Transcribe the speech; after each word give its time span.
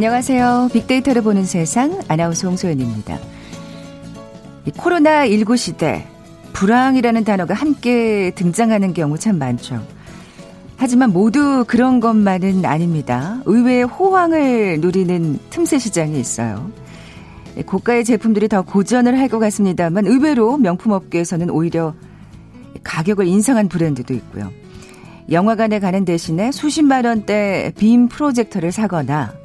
안녕하세요. 0.00 0.70
빅데이터를 0.72 1.20
보는 1.20 1.44
세상 1.44 2.00
아나운서 2.08 2.48
홍소연입니다. 2.48 3.18
코로나19 4.68 5.58
시대 5.58 6.06
불황이라는 6.54 7.22
단어가 7.24 7.52
함께 7.52 8.32
등장하는 8.34 8.94
경우 8.94 9.18
참 9.18 9.36
많죠. 9.36 9.86
하지만 10.78 11.12
모두 11.12 11.66
그런 11.68 12.00
것만은 12.00 12.64
아닙니다. 12.64 13.42
의외의 13.44 13.82
호황을 13.82 14.80
누리는 14.80 15.38
틈새 15.50 15.78
시장이 15.78 16.18
있어요. 16.18 16.70
고가의 17.66 18.06
제품들이 18.06 18.48
더 18.48 18.62
고전을 18.62 19.18
할 19.18 19.28
것 19.28 19.38
같습니다만 19.38 20.06
의외로 20.06 20.56
명품 20.56 20.92
업계에서는 20.92 21.50
오히려 21.50 21.94
가격을 22.82 23.26
인상한 23.26 23.68
브랜드도 23.68 24.14
있고요. 24.14 24.50
영화관에 25.30 25.78
가는 25.78 26.06
대신에 26.06 26.52
수십만 26.52 27.04
원대 27.04 27.70
빔 27.76 28.08
프로젝터를 28.08 28.72
사거나 28.72 29.38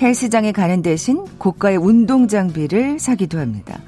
헬스장에 0.00 0.52
가는 0.52 0.82
대신 0.82 1.24
고가의 1.38 1.78
운동 1.78 2.28
장비를 2.28 2.98
사기도 2.98 3.38
합니다. 3.38 3.80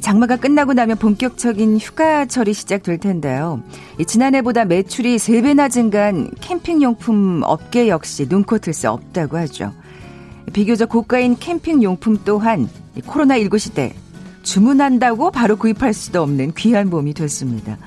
장마가 0.00 0.36
끝나고 0.36 0.74
나면 0.74 0.98
본격적인 0.98 1.78
휴가철이 1.78 2.52
시작될 2.52 2.98
텐데요. 2.98 3.62
지난해보다 4.06 4.66
매출이 4.66 5.16
3배나 5.16 5.70
증가한 5.70 6.32
캠핑용품 6.40 7.42
업계 7.44 7.88
역시 7.88 8.26
눈코 8.28 8.58
틀 8.58 8.74
수 8.74 8.90
없다고 8.90 9.38
하죠. 9.38 9.72
비교적 10.52 10.90
고가인 10.90 11.36
캠핑용품 11.38 12.18
또한 12.24 12.68
코로나19 12.98 13.58
시대 13.58 13.94
주문한다고 14.42 15.30
바로 15.30 15.56
구입할 15.56 15.94
수도 15.94 16.22
없는 16.22 16.52
귀한 16.56 16.90
몸이 16.90 17.14
됐습니다. 17.14 17.78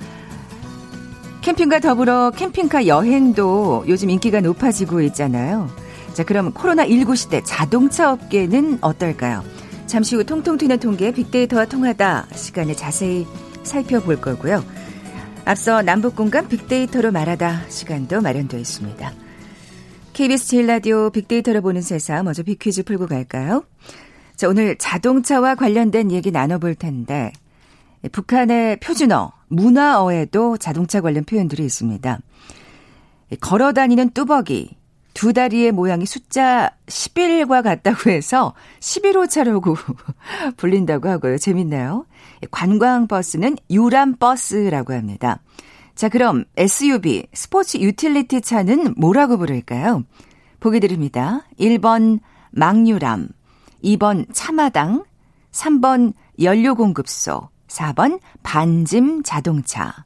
캠핑과 1.42 1.80
더불어 1.80 2.31
캠핑카 2.31 2.88
여행도 2.88 3.86
요즘 3.88 4.09
인기가 4.09 4.42
높아지고 4.42 5.02
있잖아요. 5.02 5.70
자, 6.20 6.25
그럼 6.25 6.52
코로나19 6.52 7.16
시대 7.16 7.42
자동차 7.45 8.12
업계는 8.12 8.80
어떨까요? 8.81 9.42
잠시 9.86 10.17
후 10.17 10.25
통통 10.25 10.58
튀는 10.58 10.78
통계 10.81 11.14
빅데이터와 11.14 11.64
통하다 11.64 12.28
시간에 12.36 12.73
자세히 12.75 13.25
살펴볼 13.64 14.20
거고요. 14.20 14.62
앞서 15.45 15.81
남북 15.81 16.17
공간 16.17 16.50
빅데이터로 16.50 17.14
말하다 17.14 17.70
시간도 17.70 18.20
마련되어 18.20 18.59
있습니다. 18.59 19.14
KBS 20.12 20.47
제일라디오 20.50 21.09
빅데이터를 21.09 21.62
보는 21.62 21.81
세상 21.81 22.25
먼저 22.25 22.44
빅퀴즈 22.44 22.84
풀고 22.84 23.08
갈까요? 23.08 23.64
자, 24.36 24.50
오늘 24.50 24.78
자동차와 24.78 25.56
관련된 25.56 26.12
얘기 26.12 26.31
나눠볼 26.31 26.75
텐데 26.75 27.31
북한의 28.12 28.81
표준어, 28.81 29.31
문화어에도 29.47 30.58
자동차 30.58 31.00
관련 31.00 31.23
표현들이 31.23 31.64
있습니다. 31.64 32.20
걸어 33.40 33.72
다니는 33.72 34.09
뚜벅이, 34.09 34.78
두 35.20 35.34
다리의 35.34 35.73
모양이 35.73 36.06
숫자 36.06 36.72
11과 36.86 37.62
같다고 37.62 38.09
해서 38.09 38.53
11호차라고 38.80 39.75
불린다고 40.56 41.09
하고요. 41.09 41.38
재밌네요. 41.38 42.06
관광버스는 42.52 43.58
유람버스라고 43.70 44.94
합니다. 44.94 45.42
자, 45.94 46.08
그럼 46.08 46.45
SUV, 46.56 47.25
스포츠 47.34 47.75
유틸리티 47.80 48.40
차는 48.40 48.94
뭐라고 48.95 49.38
부를까요? 49.38 50.06
보기 50.62 50.80
드립니다. 50.80 51.41
1번 51.59 52.22
망유람, 52.51 53.28
2번 53.84 54.25
차마당, 54.31 55.03
3번 55.51 56.13
연료공급소, 56.41 57.50
4번 57.68 58.22
반짐 58.41 59.24
자동차. 59.24 60.06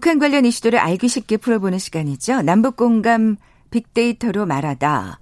북한 0.00 0.18
관련 0.18 0.46
이슈들을 0.46 0.78
알기 0.78 1.08
쉽게 1.08 1.36
풀어보는 1.36 1.78
시간이죠. 1.78 2.40
남북 2.40 2.76
공감 2.76 3.36
빅데이터로 3.70 4.46
말하다. 4.46 5.18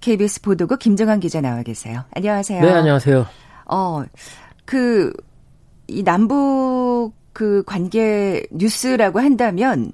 KBS 0.00 0.42
보도국 0.42 0.78
김정환 0.78 1.18
기자 1.18 1.40
나와 1.40 1.64
계세요. 1.64 2.04
안녕하세요. 2.14 2.62
네, 2.62 2.70
안녕하세요. 2.70 3.26
어, 3.66 4.04
그, 4.64 5.12
이 5.88 6.04
남북 6.04 7.14
그 7.32 7.64
관계 7.66 8.46
뉴스라고 8.52 9.18
한다면 9.18 9.90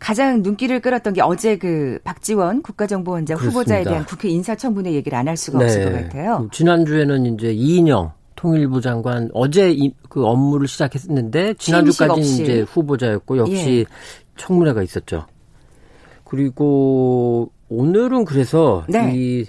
가장 0.00 0.42
눈길을 0.42 0.80
끌었던 0.80 1.12
게 1.14 1.22
어제 1.22 1.56
그 1.56 2.00
박지원 2.02 2.60
국가정보원장 2.60 3.36
그렇습니다. 3.38 3.60
후보자에 3.60 3.84
대한 3.84 4.04
국회 4.04 4.30
인사청문회 4.30 4.90
얘기를 4.94 5.16
안 5.16 5.28
할 5.28 5.36
수가 5.36 5.60
네. 5.60 5.64
없을 5.66 5.84
것 5.84 5.92
같아요. 6.02 6.48
지난주에는 6.50 7.26
이제 7.36 7.52
이인영 7.52 8.10
통일부 8.44 8.82
장관 8.82 9.30
어제 9.32 9.72
이, 9.72 9.90
그 10.10 10.26
업무를 10.26 10.68
시작했는데 10.68 11.54
지난주까지 11.54 12.20
이제 12.20 12.60
후보자였고 12.60 13.38
역시 13.38 13.86
예. 13.88 13.94
청문회가 14.36 14.82
있었죠. 14.82 15.24
그리고 16.24 17.50
오늘은 17.70 18.26
그래서 18.26 18.84
네. 18.86 19.12
이 19.14 19.46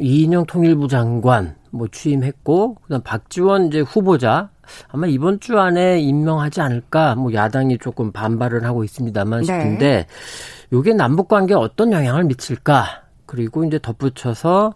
이인영 0.00 0.46
통일부 0.46 0.88
장관 0.88 1.54
뭐 1.70 1.86
취임했고 1.86 2.78
그다음 2.82 3.00
박지원 3.02 3.68
이제 3.68 3.78
후보자 3.78 4.50
아마 4.88 5.06
이번 5.06 5.38
주 5.38 5.60
안에 5.60 6.00
임명하지 6.00 6.62
않을까 6.62 7.14
뭐 7.14 7.32
야당이 7.32 7.78
조금 7.78 8.10
반발을 8.10 8.64
하고 8.64 8.82
있습니다만 8.82 9.42
네. 9.42 9.46
싶은데 9.46 10.06
요게 10.72 10.94
남북 10.94 11.28
관계에 11.28 11.56
어떤 11.56 11.92
영향을 11.92 12.24
미칠까? 12.24 13.02
그리고 13.26 13.64
이제 13.64 13.78
덧붙여서 13.80 14.74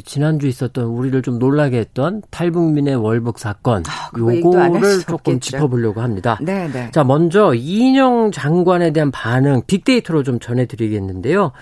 지난주 0.00 0.46
있었던 0.46 0.84
우리를 0.84 1.20
좀 1.22 1.38
놀라게 1.38 1.78
했던 1.78 2.22
탈북민의 2.30 2.96
월북 2.96 3.38
사건 3.38 3.82
아, 3.86 4.10
요거를 4.16 5.00
조금 5.00 5.38
짚어보려고 5.38 6.00
합니다. 6.00 6.38
네네. 6.40 6.72
네. 6.72 6.90
자 6.92 7.04
먼저 7.04 7.52
이인영 7.54 8.30
장관에 8.32 8.92
대한 8.92 9.10
반응 9.10 9.62
빅데이터로 9.66 10.22
좀 10.22 10.40
전해드리겠는데요. 10.40 11.52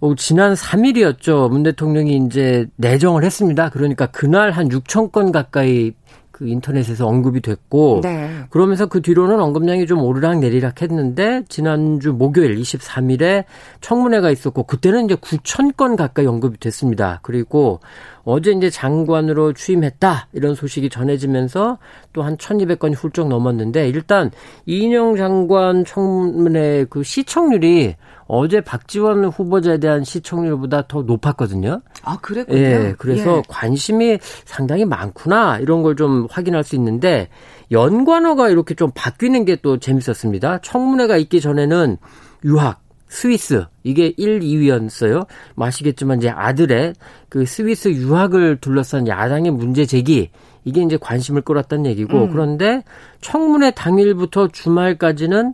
어, 0.00 0.14
지난 0.16 0.54
3일이었죠. 0.54 1.48
문 1.48 1.62
대통령이 1.62 2.16
이제 2.26 2.66
내정을 2.74 3.22
했습니다. 3.22 3.70
그러니까 3.70 4.06
그날 4.06 4.50
한 4.50 4.68
6천 4.68 5.12
건 5.12 5.30
가까이 5.30 5.92
그 6.32 6.48
인터넷에서 6.48 7.06
언급이 7.06 7.40
됐고 7.42 8.00
네. 8.02 8.30
그러면서 8.50 8.86
그 8.86 9.02
뒤로는 9.02 9.38
언급량이 9.40 9.86
좀 9.86 10.02
오르락 10.02 10.38
내리락 10.38 10.82
했는데 10.82 11.42
지난주 11.48 12.12
목요일 12.12 12.56
23일에 12.56 13.44
청문회가 13.80 14.30
있었고 14.30 14.64
그때는 14.64 15.04
이제 15.04 15.14
9천 15.14 15.76
건 15.76 15.94
가까이 15.96 16.26
언급이 16.26 16.58
됐습니다. 16.58 17.20
그리고 17.22 17.80
어제 18.24 18.52
이제 18.52 18.70
장관으로 18.70 19.52
취임했다 19.52 20.28
이런 20.32 20.54
소식이 20.54 20.88
전해지면서 20.90 21.78
또 22.12 22.22
한 22.22 22.36
1,200건이 22.36 22.94
훌쩍 22.94 23.28
넘었는데 23.28 23.88
일단 23.88 24.30
이인영 24.66 25.16
장관 25.16 25.84
청문회 25.84 26.86
그 26.88 27.02
시청률이 27.02 27.96
어제 28.34 28.62
박지원 28.62 29.26
후보자에 29.26 29.76
대한 29.76 30.04
시청률보다 30.04 30.86
더 30.88 31.02
높았거든요. 31.02 31.82
아, 32.02 32.16
그랬군요. 32.22 32.58
예, 32.58 32.94
그래서 32.96 33.36
예. 33.38 33.42
관심이 33.46 34.18
상당히 34.46 34.86
많구나 34.86 35.58
이런 35.58 35.82
걸 35.82 35.92
좀 35.96 36.26
확인할 36.30 36.64
수 36.64 36.74
있는데 36.76 37.28
연관어가 37.70 38.48
이렇게 38.48 38.74
좀 38.74 38.90
바뀌는 38.94 39.44
게 39.44 39.56
또 39.56 39.76
재밌었습니다. 39.78 40.60
청문회가 40.62 41.18
있기 41.18 41.42
전에는 41.42 41.98
유학 42.46 42.80
스위스 43.08 43.66
이게 43.82 44.14
1, 44.16 44.40
2위였어요. 44.40 45.26
마시겠지만 45.54 46.16
이제 46.16 46.30
아들의 46.30 46.94
그 47.28 47.44
스위스 47.44 47.88
유학을 47.90 48.56
둘러싼 48.62 49.06
야당의 49.06 49.50
문제 49.52 49.84
제기 49.84 50.30
이게 50.64 50.80
이제 50.80 50.96
관심을 50.98 51.42
끌었다는 51.42 51.84
얘기고 51.84 52.16
음. 52.24 52.30
그런데 52.30 52.82
청문회 53.20 53.72
당일부터 53.72 54.48
주말까지는 54.48 55.52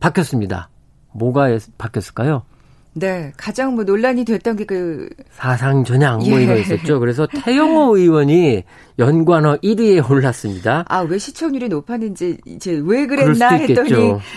바뀌었습니다. 0.00 0.68
뭐가 1.18 1.48
바뀌었을까요? 1.76 2.42
네, 2.94 3.32
가장 3.36 3.74
뭐 3.74 3.84
논란이 3.84 4.24
됐던 4.24 4.56
게 4.56 4.64
그 4.64 5.08
사상 5.30 5.84
전향 5.84 6.18
뭐 6.18 6.38
예. 6.38 6.44
이거 6.44 6.56
있었죠. 6.56 6.98
그래서 7.00 7.26
태영호 7.26 7.96
의원이 7.96 8.64
연관어 8.98 9.56
1위에 9.58 10.10
올랐습니다. 10.10 10.84
아, 10.88 11.00
왜 11.00 11.16
시청률이 11.16 11.68
높았는지 11.68 12.38
이제 12.44 12.80
왜 12.84 13.06
그랬나 13.06 13.50
했더니 13.50 13.90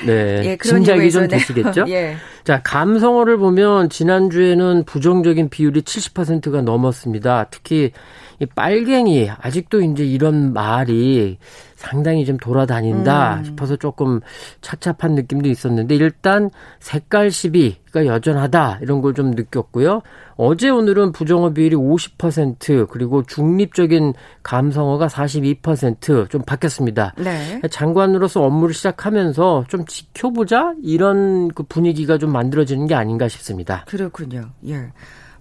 네. 0.05 0.41
예, 0.45 0.55
그런 0.55 0.83
짐작이 0.83 1.11
좀 1.11 1.27
되시겠죠? 1.27 1.85
예. 1.89 2.15
자, 2.43 2.61
감성어를 2.61 3.37
보면 3.37 3.89
지난주에는 3.89 4.83
부정적인 4.85 5.49
비율이 5.49 5.81
70%가 5.81 6.61
넘었습니다. 6.61 7.47
특히 7.49 7.91
이 8.41 8.45
빨갱이 8.47 9.29
아직도 9.39 9.81
이제 9.81 10.03
이런 10.03 10.51
말이 10.51 11.37
상당히 11.75 12.25
좀 12.25 12.37
돌아다닌다 12.37 13.35
음. 13.35 13.43
싶어서 13.43 13.75
조금 13.75 14.19
착잡한 14.61 15.13
느낌도 15.15 15.47
있었는데 15.47 15.95
일단 15.95 16.49
색깔 16.79 17.29
시비가 17.31 18.05
여전하다 18.05 18.79
이런 18.81 19.01
걸 19.01 19.11
좀 19.13 19.31
느꼈고요. 19.31 20.01
어제 20.37 20.69
오늘은 20.69 21.11
부정어 21.11 21.53
비율이 21.53 21.75
50% 21.75 22.87
그리고 22.89 23.23
중립적인 23.23 24.13
감성어가 24.41 25.07
42%좀 25.07 26.41
바뀌었습니다. 26.41 27.13
네. 27.17 27.61
장관으로서 27.69 28.41
업무를 28.41 28.73
시작하면서 28.73 29.65
좀 29.67 29.85
지켜보자 29.85 30.73
이런 30.81 31.49
그 31.49 31.63
분위기가 31.63 32.17
좀 32.17 32.31
만들어지는 32.31 32.87
게 32.87 32.95
아닌가 32.95 33.27
싶습니다. 33.27 33.85
그렇군요. 33.87 34.49
예. 34.67 34.87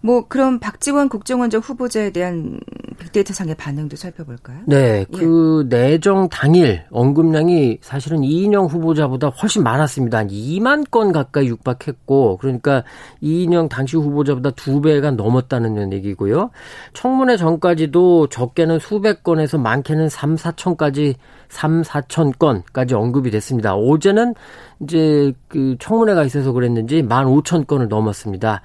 뭐 0.02 0.26
그럼 0.28 0.58
박지원 0.58 1.08
국정원장 1.08 1.60
후보자에 1.60 2.10
대한 2.10 2.60
빅데이터상의 2.98 3.54
반응도 3.56 3.96
살펴볼까요? 3.96 4.60
네, 4.66 5.00
예. 5.00 5.06
그 5.16 5.68
예. 5.70 5.76
내정 5.76 6.28
당일 6.28 6.84
언급량이 6.90 7.78
사실은 7.82 8.22
이인영 8.22 8.66
후보자보다 8.66 9.28
훨씬 9.28 9.62
많았습니다. 9.62 10.18
한 10.18 10.28
2만 10.28 10.90
건 10.90 11.12
가까이 11.12 11.46
육박했고 11.48 12.38
그러니까 12.38 12.84
이인영 13.20 13.68
당시 13.68 13.96
후보자보다 13.96 14.50
두 14.50 14.80
배가 14.80 15.10
넘었다는 15.10 15.92
얘기고요. 15.92 16.50
청문회 16.92 17.36
전까지도 17.36 18.28
적게는 18.28 18.78
수백 18.78 19.22
건에서 19.22 19.58
많게는 19.58 20.08
3, 20.08 20.36
4천까지 20.36 21.14
3, 21.48 21.82
4천 21.82 22.38
건까지 22.38 22.94
언급이 22.94 23.30
됐습니다. 23.30 23.74
어제는 23.74 24.34
이제 24.82 25.32
그 25.48 25.76
청문회가 25.78 26.24
있어서 26.24 26.52
그랬는지 26.52 27.02
1만 27.02 27.26
5천 27.42 27.66
건을 27.66 27.88
넘었습니다. 27.88 28.62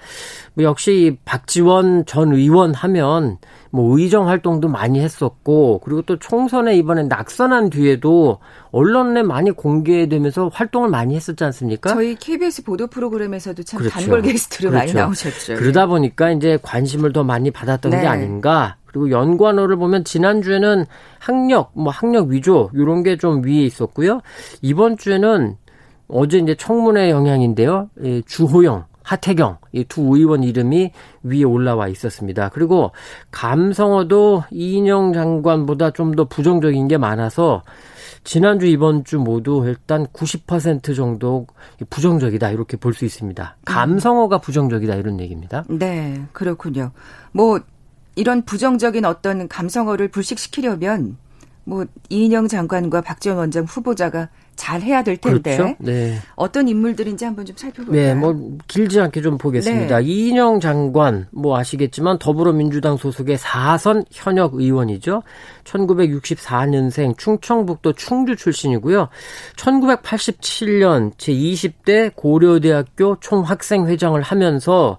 뭐 0.53 0.63
역시 0.63 1.17
박지원 1.25 2.06
전 2.06 2.33
의원 2.33 2.73
하면 2.73 3.38
뭐 3.71 3.97
의정 4.00 4.29
활동도 4.29 4.69
많이 4.69 5.01
했었고 5.01 5.81
그리고 5.83 6.01
또 6.03 6.17
총선에 6.17 6.77
이번에 6.77 7.03
낙선한 7.03 7.69
뒤에도 7.69 8.39
언론에 8.71 9.23
많이 9.23 9.51
공개되면서 9.51 10.50
활동을 10.53 10.89
많이 10.89 11.15
했었지 11.15 11.44
않습니까? 11.44 11.94
저희 11.94 12.15
KBS 12.15 12.63
보도 12.63 12.88
프로그램에서도 12.88 13.63
참 13.63 13.79
그렇죠. 13.79 14.00
단골 14.00 14.21
게스트로 14.21 14.69
그렇죠. 14.69 14.79
많이 14.85 14.94
나오셨죠. 14.94 15.56
그러다 15.56 15.88
보니까 15.88 16.31
이제 16.31 16.57
관심을 16.61 17.11
더 17.11 17.25
많이 17.25 17.51
받았던 17.51 17.91
네. 17.91 18.01
게 18.01 18.07
아닌가 18.07 18.77
그리고 18.85 19.11
연관어를 19.11 19.75
보면 19.75 20.06
지난주에는 20.06 20.85
학력, 21.19 21.71
뭐 21.73 21.91
학력 21.91 22.29
위조 22.29 22.69
이런 22.73 23.03
게 23.03 23.18
좀 23.18 23.44
위에 23.44 23.63
있었고요. 23.65 24.21
이번 24.61 24.95
주에는 24.97 25.57
어제 26.07 26.38
이제 26.38 26.56
청문회 26.56 27.10
영향인데요. 27.10 27.90
주호영, 28.25 28.86
하태경 29.04 29.57
이 29.74 29.84
두 29.86 30.16
의원 30.18 30.44
이름이 30.44 30.92
위에 31.24 31.44
올라와 31.44 31.88
있었습니다. 31.88 32.50
그리고 32.50 32.92
감성어도 33.31 34.44
이인영 34.52 35.13
장관보다 35.13 35.92
좀 35.92 36.16
더 36.16 36.25
부정적인 36.25 36.88
게 36.88 36.98
많아서 36.98 37.63
지난주 38.24 38.66
이번 38.66 39.04
주 39.04 39.19
모두 39.19 39.63
일단 39.68 40.07
90% 40.07 40.96
정도 40.96 41.46
부정적이다 41.90 42.50
이렇게 42.50 42.78
볼 42.78 42.94
수 42.94 43.06
있습니다. 43.06 43.57
감성어가 43.66 44.40
부정적이다 44.40 44.96
이런 44.96 45.19
얘기입니다. 45.19 45.63
네, 45.69 46.24
그렇군요. 46.31 46.92
뭐 47.31 47.60
이런 48.16 48.44
부정적인 48.44 49.06
어떤 49.06 49.48
감성어를 49.48 50.07
불식시키려면 50.07 51.18
뭐 51.66 51.86
이인영 52.10 52.48
장관과 52.48 53.02
박지원 53.02 53.38
원장 53.38 53.66
후보자가 53.66 54.30
잘 54.56 54.81
해야 54.81 55.04
될 55.04 55.18
텐데 55.18 55.57
그렇죠? 55.57 55.75
네. 55.80 56.18
어떤 56.36 56.68
인물들인지 56.68 57.25
한번 57.25 57.46
좀 57.46 57.56
살펴볼까요? 57.56 58.02
네, 58.02 58.13
뭐 58.13 58.57
길지 58.68 59.00
않게 59.00 59.22
좀 59.22 59.38
보겠습니다. 59.38 60.00
네. 60.00 60.04
이인영 60.06 60.60
장관 60.60 61.28
뭐 61.31 61.57
아시겠지만 61.57 62.19
더불어민주당 62.19 62.98
소속의 62.98 63.38
4선 63.38 64.06
현역 64.12 64.56
의원이죠. 64.56 65.24
1964년생 65.63 67.18
충청북도 67.18 67.94
충주 67.94 68.36
출신이고요. 68.36 69.10
1987년 69.57 71.13
제20대 71.16 72.16
고려대학교 72.16 73.18
총학생회장을 73.19 74.22
하면서 74.22 74.98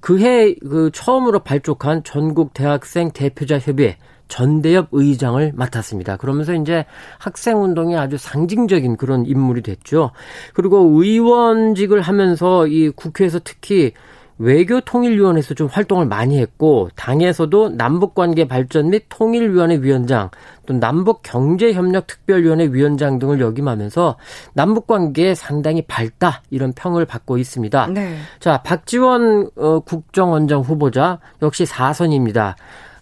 그해 0.00 0.54
그 0.54 0.90
처음으로 0.92 1.40
발족한 1.40 2.02
전국 2.02 2.54
대학생 2.54 3.12
대표자 3.12 3.58
협의회 3.58 3.96
전대협 4.28 4.88
의장을 4.92 5.52
맡았습니다. 5.54 6.16
그러면서 6.16 6.54
이제 6.54 6.84
학생 7.18 7.62
운동의 7.62 7.96
아주 7.96 8.16
상징적인 8.16 8.96
그런 8.96 9.26
인물이 9.26 9.62
됐죠. 9.62 10.10
그리고 10.54 10.78
의원직을 10.78 12.00
하면서 12.00 12.66
이 12.66 12.90
국회에서 12.90 13.40
특히 13.44 13.92
외교통일위원회에서 14.38 15.54
좀 15.54 15.68
활동을 15.68 16.06
많이 16.06 16.38
했고 16.38 16.88
당에서도 16.96 17.70
남북관계 17.70 18.48
발전 18.48 18.90
및 18.90 19.04
통일위원회 19.08 19.76
위원장 19.76 20.30
또 20.66 20.74
남북경제협력특별위원회 20.74 22.66
위원장 22.72 23.18
등을 23.20 23.40
역임하면서 23.40 24.16
남북관계에 24.54 25.34
상당히 25.34 25.82
밝다 25.82 26.42
이런 26.50 26.72
평을 26.72 27.04
받고 27.06 27.38
있습니다. 27.38 27.86
네. 27.88 28.16
자 28.40 28.62
박지원 28.62 29.50
어, 29.56 29.80
국정원장 29.80 30.60
후보자 30.60 31.18
역시 31.40 31.64
4선입니다. 31.64 32.54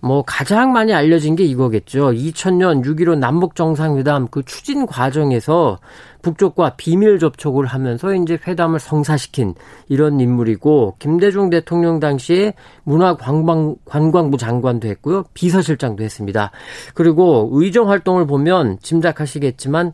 뭐 0.03 0.23
가장 0.27 0.73
많이 0.73 0.95
알려진 0.95 1.37
게 1.37 1.45
이거겠죠. 1.45 2.13
2000년 2.13 2.83
6.15 2.85 3.19
남북 3.19 3.55
정상회담 3.55 4.29
그 4.31 4.43
추진 4.45 4.87
과정에서 4.87 5.79
북쪽과 6.23 6.77
비밀 6.77 7.19
접촉을 7.19 7.67
하면서 7.67 8.15
이제 8.15 8.39
회담을 8.47 8.81
성사시킨 8.81 9.55
이런 9.89 10.19
인물이고 10.19 10.97
김대중 10.99 11.51
대통령 11.51 12.01
당시에 12.01 12.55
문화관광 12.85 14.31
부 14.31 14.37
장관도 14.37 14.89
했고요. 14.89 15.25
비서실장도 15.35 16.03
했습니다. 16.03 16.51
그리고 16.95 17.51
의정 17.53 17.91
활동을 17.91 18.27
보면 18.27 18.79
짐작하시겠지만 18.81 19.93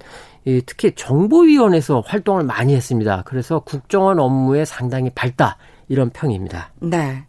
특히 0.67 0.93
정보위원회에서 0.94 2.05
활동을 2.06 2.44
많이 2.44 2.75
했습니다. 2.77 3.22
그래서 3.27 3.58
국정원 3.60 4.20
업무에 4.20 4.65
상당히 4.65 5.10
밝다 5.10 5.56
이런 5.89 6.10
평입니다. 6.10 6.72
네. 6.81 7.25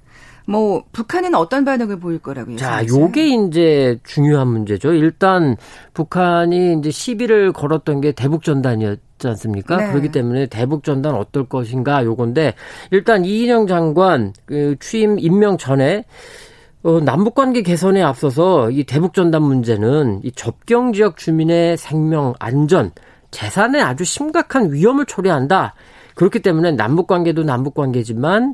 뭐 0.47 0.83
북한은 0.93 1.35
어떤 1.35 1.65
반응을 1.65 1.99
보일 1.99 2.19
거라고 2.19 2.53
예상하세요? 2.53 2.87
자, 2.87 2.95
요게 2.95 3.27
이제 3.27 3.99
중요한 4.05 4.47
문제죠. 4.47 4.93
일단 4.93 5.57
북한이 5.93 6.77
이제 6.79 6.89
시비를 6.89 7.51
걸었던 7.51 7.99
게 8.01 8.13
대북 8.13 8.43
전단이었 8.43 8.99
지 9.17 9.27
않습니까? 9.27 9.77
네. 9.77 9.89
그렇기 9.89 10.11
때문에 10.11 10.45
대북 10.45 10.83
전단 10.83 11.15
어떨 11.15 11.49
것인가 11.49 12.05
요건데 12.05 12.53
일단 12.91 13.25
이인영 13.25 13.65
장관 13.65 14.31
그 14.45 14.75
취임 14.79 15.17
임명 15.17 15.57
전에 15.57 16.05
어, 16.83 16.99
남북 16.99 17.33
관계 17.33 17.63
개선에 17.63 18.01
앞서서 18.03 18.69
이 18.69 18.83
대북 18.83 19.15
전단 19.15 19.41
문제는 19.41 20.21
이 20.23 20.31
접경 20.31 20.93
지역 20.93 21.17
주민의 21.17 21.77
생명 21.77 22.35
안전 22.39 22.91
재산에 23.31 23.81
아주 23.81 24.05
심각한 24.05 24.71
위험을 24.71 25.05
초래한다. 25.05 25.73
그렇기 26.13 26.39
때문에 26.39 26.71
남북 26.71 27.07
관계도 27.07 27.43
남북 27.43 27.73
관계지만 27.73 28.53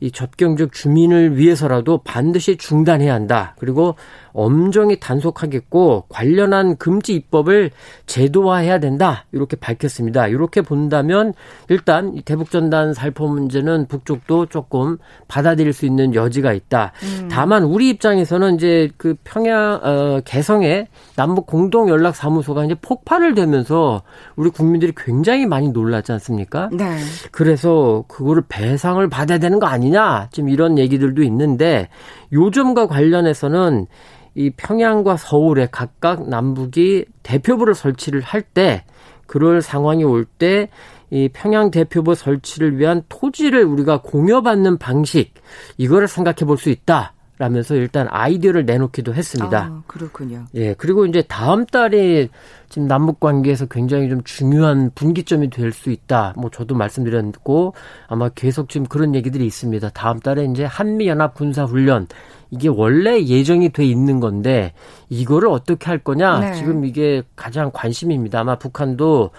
이 0.00 0.10
접경적 0.10 0.72
주민을 0.72 1.36
위해서라도 1.36 1.98
반드시 1.98 2.56
중단해야 2.56 3.12
한다. 3.12 3.54
그리고 3.58 3.96
엄정히 4.32 5.00
단속하겠고 5.00 6.04
관련한 6.08 6.76
금지 6.76 7.14
입법을 7.14 7.70
제도화해야 8.06 8.78
된다. 8.78 9.24
이렇게 9.32 9.56
밝혔습니다. 9.56 10.28
이렇게 10.28 10.62
본다면 10.62 11.32
일단 11.68 12.20
대북 12.24 12.50
전단 12.50 12.94
살포 12.94 13.28
문제는 13.28 13.86
북쪽도 13.86 14.46
조금 14.46 14.98
받아들일 15.28 15.72
수 15.72 15.86
있는 15.86 16.14
여지가 16.14 16.52
있다. 16.52 16.92
음. 17.02 17.28
다만 17.30 17.64
우리 17.64 17.90
입장에서는 17.90 18.54
이제 18.56 18.90
그 18.96 19.14
평양 19.24 19.80
어, 19.82 20.20
개성에 20.24 20.88
남북 21.16 21.46
공동 21.46 21.88
연락 21.88 22.16
사무소가 22.16 22.64
이제 22.64 22.74
폭발을 22.80 23.34
되면서 23.34 24.02
우리 24.36 24.50
국민들이 24.50 24.92
굉장히 24.96 25.46
많이 25.46 25.68
놀랐지 25.68 26.12
않습니까? 26.12 26.68
네. 26.72 26.98
그래서 27.30 28.04
그거를 28.08 28.42
배상을 28.48 29.06
받아야 29.08 29.38
되는 29.38 29.58
거 29.58 29.66
아니냐? 29.66 30.28
지금 30.32 30.48
이런 30.48 30.78
얘기들도 30.78 31.22
있는데 31.22 31.88
요점과 32.32 32.86
관련해서는 32.86 33.86
이 34.34 34.50
평양과 34.50 35.16
서울에 35.16 35.68
각각 35.70 36.28
남북이 36.28 37.06
대표부를 37.22 37.74
설치를 37.74 38.20
할 38.20 38.42
때 38.42 38.84
그럴 39.26 39.62
상황이 39.62 40.04
올 40.04 40.24
때 40.38 40.68
이 41.12 41.28
평양 41.32 41.70
대표부 41.72 42.14
설치를 42.14 42.78
위한 42.78 43.02
토지를 43.08 43.64
우리가 43.64 44.00
공여받는 44.02 44.78
방식 44.78 45.34
이거를 45.76 46.06
생각해 46.06 46.46
볼 46.46 46.56
수 46.56 46.70
있다. 46.70 47.14
라면서 47.40 47.74
일단 47.74 48.06
아이디어를 48.10 48.66
내놓기도 48.66 49.14
했습니다. 49.14 49.70
아, 49.72 49.82
그렇군요. 49.86 50.44
예, 50.54 50.74
그리고 50.74 51.06
이제 51.06 51.22
다음 51.22 51.64
달에 51.64 52.28
지금 52.68 52.86
남북 52.86 53.18
관계에서 53.18 53.64
굉장히 53.64 54.10
좀 54.10 54.22
중요한 54.24 54.90
분기점이 54.94 55.48
될 55.48 55.72
수 55.72 55.90
있다. 55.90 56.34
뭐 56.36 56.50
저도 56.50 56.74
말씀드렸고 56.74 57.72
아마 58.08 58.28
계속 58.28 58.68
지금 58.68 58.86
그런 58.86 59.14
얘기들이 59.14 59.46
있습니다. 59.46 59.88
다음 59.90 60.20
달에 60.20 60.44
이제 60.44 60.64
한미 60.64 61.08
연합 61.08 61.32
군사 61.34 61.64
훈련 61.64 62.08
이게 62.50 62.68
원래 62.68 63.22
예정이 63.22 63.70
돼 63.70 63.84
있는 63.86 64.20
건데 64.20 64.72
이거를 65.08 65.48
어떻게 65.48 65.86
할 65.86 65.98
거냐 65.98 66.40
네. 66.40 66.54
지금 66.54 66.84
이게 66.84 67.22
가장 67.36 67.70
관심입니다. 67.72 68.40
아마 68.40 68.58
북한도 68.58 69.30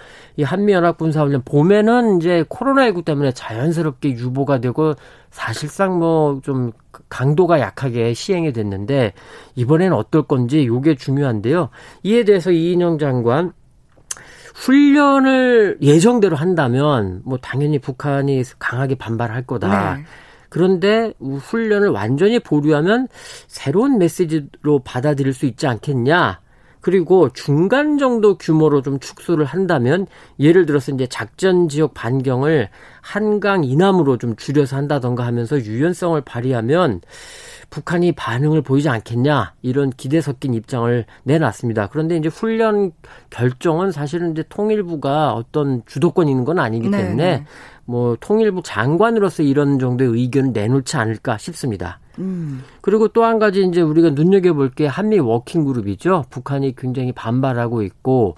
이 0.41 0.43
한미연합 0.43 0.98
군사훈련 0.98 1.43
봄에는 1.43 2.17
이제 2.17 2.43
코로나19 2.50 3.05
때문에 3.05 3.31
자연스럽게 3.31 4.10
유보가 4.10 4.60
되고 4.60 4.95
사실상 5.29 6.00
뭐 6.00 6.41
좀 6.41 6.71
강도가 7.10 7.60
약하게 7.60 8.13
시행이 8.13 8.53
됐는데 8.53 9.13
이번에는 9.55 9.93
어떨 9.95 10.24
건지 10.24 10.65
요게 10.65 10.95
중요한데요. 10.95 11.69
이에 12.03 12.24
대해서 12.24 12.51
이인영 12.51 12.98
장관 12.98 13.53
훈련을 14.55 15.77
예정대로 15.81 16.36
한다면 16.36 17.21
뭐 17.24 17.38
당연히 17.38 17.79
북한이 17.79 18.43
강하게 18.60 18.95
반발할 18.95 19.45
거다. 19.45 19.95
네. 19.95 20.03
그런데 20.50 21.13
훈련을 21.19 21.89
완전히 21.89 22.39
보류하면 22.39 23.07
새로운 23.48 23.98
메시지로 23.98 24.79
받아들일 24.83 25.33
수 25.33 25.45
있지 25.45 25.67
않겠냐. 25.67 26.41
그리고 26.82 27.30
중간 27.30 27.98
정도 27.98 28.38
규모로 28.38 28.82
좀 28.82 29.00
축소를 29.00 29.46
한다면 29.46 30.08
예를 30.40 30.66
들어서 30.66 30.92
이제 30.92 31.08
작전 31.08 31.70
지역 31.70 31.94
반경을 31.94 32.70
한강 33.02 33.64
이남으로 33.64 34.18
좀 34.18 34.36
줄여서 34.36 34.76
한다던가 34.76 35.26
하면서 35.26 35.60
유연성을 35.60 36.20
발휘하면 36.22 37.02
북한이 37.70 38.12
반응을 38.12 38.64
보이지 38.64 38.90
않겠냐 38.90 39.54
이런 39.62 39.92
기대 39.92 40.20
섞인 40.20 40.54
입장을 40.54 41.06
내놨습니다. 41.24 41.88
그런데 41.88 42.18
이제 42.18 42.28
훈련 42.28 42.92
결정은 43.30 43.92
사실은 43.92 44.32
이제 44.32 44.44
통일부가 44.50 45.34
어떤 45.34 45.82
주도권 45.86 46.28
있는 46.28 46.44
건 46.44 46.60
아니기 46.60 46.90
네, 46.90 46.98
때문에 46.98 47.38
네. 47.38 47.46
뭐 47.86 48.18
통일부 48.20 48.62
장관으로서 48.62 49.44
이런 49.44 49.80
정도의 49.80 50.12
의견을 50.12 50.52
내놓지 50.52 50.98
않을까 50.98 51.38
싶습니다. 51.38 52.00
음. 52.20 52.63
그리고 52.82 53.08
또 53.08 53.24
한 53.24 53.39
가지 53.39 53.63
이제 53.63 53.82
우리가 53.82 54.10
눈여겨볼 54.12 54.72
게 54.72 54.88
한미 54.88 55.20
워킹 55.20 55.65
그룹이죠. 55.65 56.25
북한이 56.30 56.75
굉장히 56.75 57.12
반발하고 57.12 57.84
있고 57.84 58.36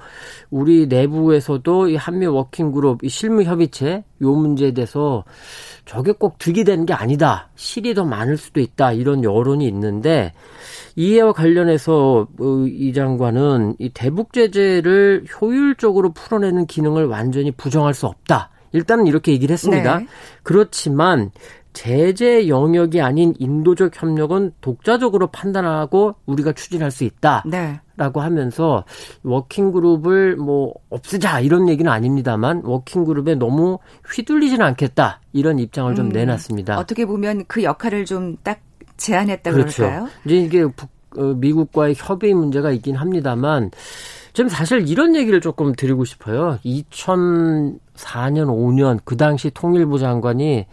우리 0.50 0.88
내부에서도 0.88 1.89
이 1.89 1.96
한미 1.96 2.25
워킹 2.25 2.72
그룹 2.72 3.03
이 3.03 3.10
실무 3.10 3.44
협의체 3.44 4.03
요 4.22 4.32
문제에 4.34 4.72
대해서 4.72 5.24
저게 5.86 6.12
꼭 6.12 6.38
득이 6.38 6.63
되는 6.63 6.86
게 6.86 6.94
아니다. 6.94 7.50
실이 7.56 7.94
더 7.94 8.06
많을 8.06 8.38
수도 8.38 8.60
있다. 8.60 8.92
이런 8.94 9.24
여론이 9.24 9.65
있는데 9.68 10.34
이해와 10.96 11.34
관련해서 11.34 12.27
어, 12.39 12.65
이 12.68 12.94
장관은 12.94 13.75
이 13.80 13.89
대북 13.89 14.34
제재를 14.34 15.25
효율적으로 15.42 16.12
풀어내는 16.13 16.68
기능을 16.68 17.08
완전히 17.08 17.51
부정할 17.51 17.94
수 17.94 18.06
없다. 18.06 18.50
일단은 18.74 19.08
이렇게 19.08 19.32
얘기를 19.32 19.53
했습니다. 19.53 20.00
네. 20.00 20.08
그렇지만 20.42 21.32
제재 21.74 22.48
영역이 22.48 23.01
아닌 23.01 23.34
인도적 23.39 24.01
협력은 24.01 24.53
독자적으로 24.62 25.27
판단하고 25.27 26.15
우리가 26.25 26.53
추진할 26.53 26.92
수 26.92 27.03
있다. 27.03 27.44
네. 27.46 27.80
라고 27.96 28.22
하면서 28.22 28.86
워킹 29.24 29.72
그룹을 29.72 30.36
뭐 30.36 30.74
없애자 30.89 31.42
이런 31.42 31.70
얘기는 31.70 31.89
아닙니다만 31.92 32.62
워킹 32.63 33.06
그룹에 33.06 33.36
너무 33.36 33.80
휘둘리지는 34.15 34.65
않겠다. 34.65 35.22
이런 35.32 35.60
입장을 35.60 35.94
좀 35.96 36.08
음, 36.08 36.10
내놨습니다. 36.10 36.77
어떻게 36.80 37.06
보면 37.06 37.46
그 37.48 37.63
역할을 37.63 38.06
좀 38.06 38.38
딱 38.44 38.60
제안했다 38.98 39.51
그렇죠. 39.51 39.84
그럴까요? 39.84 40.08
이제 40.25 40.38
이게 40.38 40.65
북, 40.68 40.89
어, 41.18 41.34
미국과의 41.36 41.96
협의 41.98 42.34
문제가 42.34 42.72
있긴 42.72 42.96
합니다만 42.96 43.72
좀 44.34 44.48
사실 44.48 44.88
이런 44.88 45.15
얘기를 45.15 45.42
조금 45.42 45.74
드리고 45.74 46.06
싶어요. 46.06 46.58
2004년, 46.65 47.77
5년 48.48 49.00
그 49.03 49.15
당시 49.18 49.51
통일부 49.51 50.00
장관이 50.00 50.65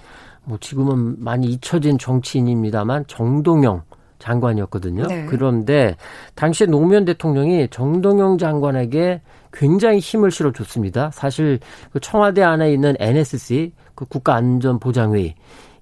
뭐 0.44 0.59
지금은 0.59 1.23
많이 1.23 1.49
잊혀진 1.49 1.99
정치인입니다만 1.99 3.04
정동영 3.06 3.82
장관이었거든요. 4.18 5.06
네. 5.06 5.26
그런데 5.26 5.97
당시에 6.35 6.66
노무현 6.66 7.04
대통령이 7.04 7.68
정동영 7.70 8.38
장관에게 8.38 9.23
굉장히 9.52 9.99
힘을 9.99 10.30
실어줬습니다. 10.30 11.11
사실 11.12 11.59
그 11.92 12.00
청와대 12.00 12.42
안에 12.42 12.73
있는 12.73 12.94
NSC 12.99 13.73
그 13.94 14.04
국가안전보장회의 14.04 15.35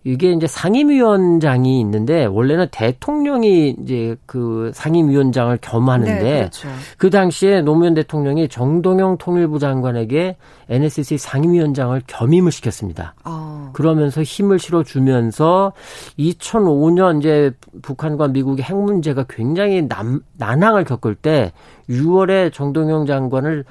이게 0.05 0.33
이제 0.33 0.47
상임위원장이 0.47 1.81
있는데 1.81 2.25
원래는 2.25 2.69
대통령이 2.71 3.77
이제 3.83 4.17
그 4.27 4.71
상임위원장을 4.73 5.59
겸하는데 5.61 6.23
네, 6.23 6.39
그렇죠. 6.39 6.69
그 6.97 7.11
당시에 7.11 7.63
노무현 7.63 7.95
대통령이 7.95 8.49
정동영 8.49 9.19
통일부 9.19 9.59
장관에게 9.59 10.37
NSC 10.69 11.19
상임위원장을 11.19 12.01
겸임을 12.07 12.53
시켰습니다. 12.53 13.15
어. 13.25 13.71
그러면서 13.73 14.23
힘을 14.23 14.59
실어 14.59 14.83
주면서 14.83 15.73
2005년 16.19 17.19
이제 17.19 17.51
북한과 17.83 18.29
미국의 18.29 18.65
핵 18.65 18.77
문제가 18.77 19.25
굉장히 19.29 19.87
남, 19.89 20.21
난항을 20.39 20.85
겪을 20.85 21.17
때 21.17 21.53
6월에 21.91 22.53
정동영 22.53 23.07
장관을 23.07 23.65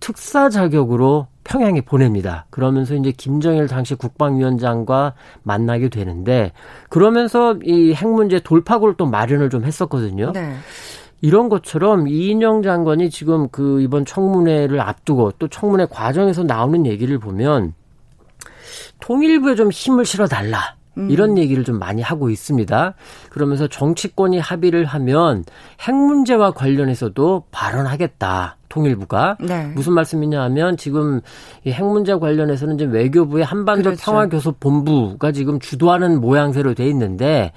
특사 0.00 0.48
자격으로 0.48 1.28
평양에 1.44 1.82
보냅니다. 1.82 2.46
그러면서 2.50 2.94
이제 2.94 3.12
김정일 3.12 3.68
당시 3.68 3.94
국방위원장과 3.94 5.14
만나게 5.42 5.88
되는데 5.90 6.52
그러면서 6.88 7.56
이 7.62 7.92
핵 7.92 8.08
문제 8.08 8.40
돌파구를 8.40 8.94
또 8.96 9.06
마련을 9.06 9.50
좀 9.50 9.64
했었거든요. 9.64 10.32
네. 10.32 10.54
이런 11.20 11.48
것처럼 11.48 12.08
이인영 12.08 12.62
장관이 12.62 13.08
지금 13.10 13.48
그 13.48 13.80
이번 13.80 14.04
청문회를 14.04 14.80
앞두고 14.80 15.32
또 15.38 15.48
청문회 15.48 15.86
과정에서 15.90 16.42
나오는 16.42 16.84
얘기를 16.86 17.18
보면 17.18 17.72
통일부에 19.00 19.54
좀 19.54 19.70
힘을 19.70 20.04
실어 20.04 20.26
달라. 20.26 20.76
음. 20.96 21.10
이런 21.10 21.38
얘기를 21.38 21.64
좀 21.64 21.78
많이 21.78 22.02
하고 22.02 22.30
있습니다. 22.30 22.94
그러면서 23.30 23.66
정치권이 23.66 24.38
합의를 24.38 24.84
하면 24.84 25.44
핵 25.80 25.94
문제와 25.94 26.52
관련해서도 26.52 27.44
발언하겠다. 27.50 28.56
통일부가 28.74 29.36
네. 29.40 29.70
무슨 29.74 29.92
말씀이냐 29.92 30.42
하면 30.42 30.76
지금 30.76 31.20
이핵 31.62 31.84
문제 31.84 32.12
관련해서는 32.16 32.74
이제 32.74 32.84
외교부의 32.84 33.44
한반도 33.44 33.84
그렇죠. 33.84 34.02
평화교섭 34.02 34.58
본부가 34.58 35.30
지금 35.30 35.60
주도하는 35.60 36.20
모양새로 36.20 36.74
돼 36.74 36.86
있는데 36.88 37.52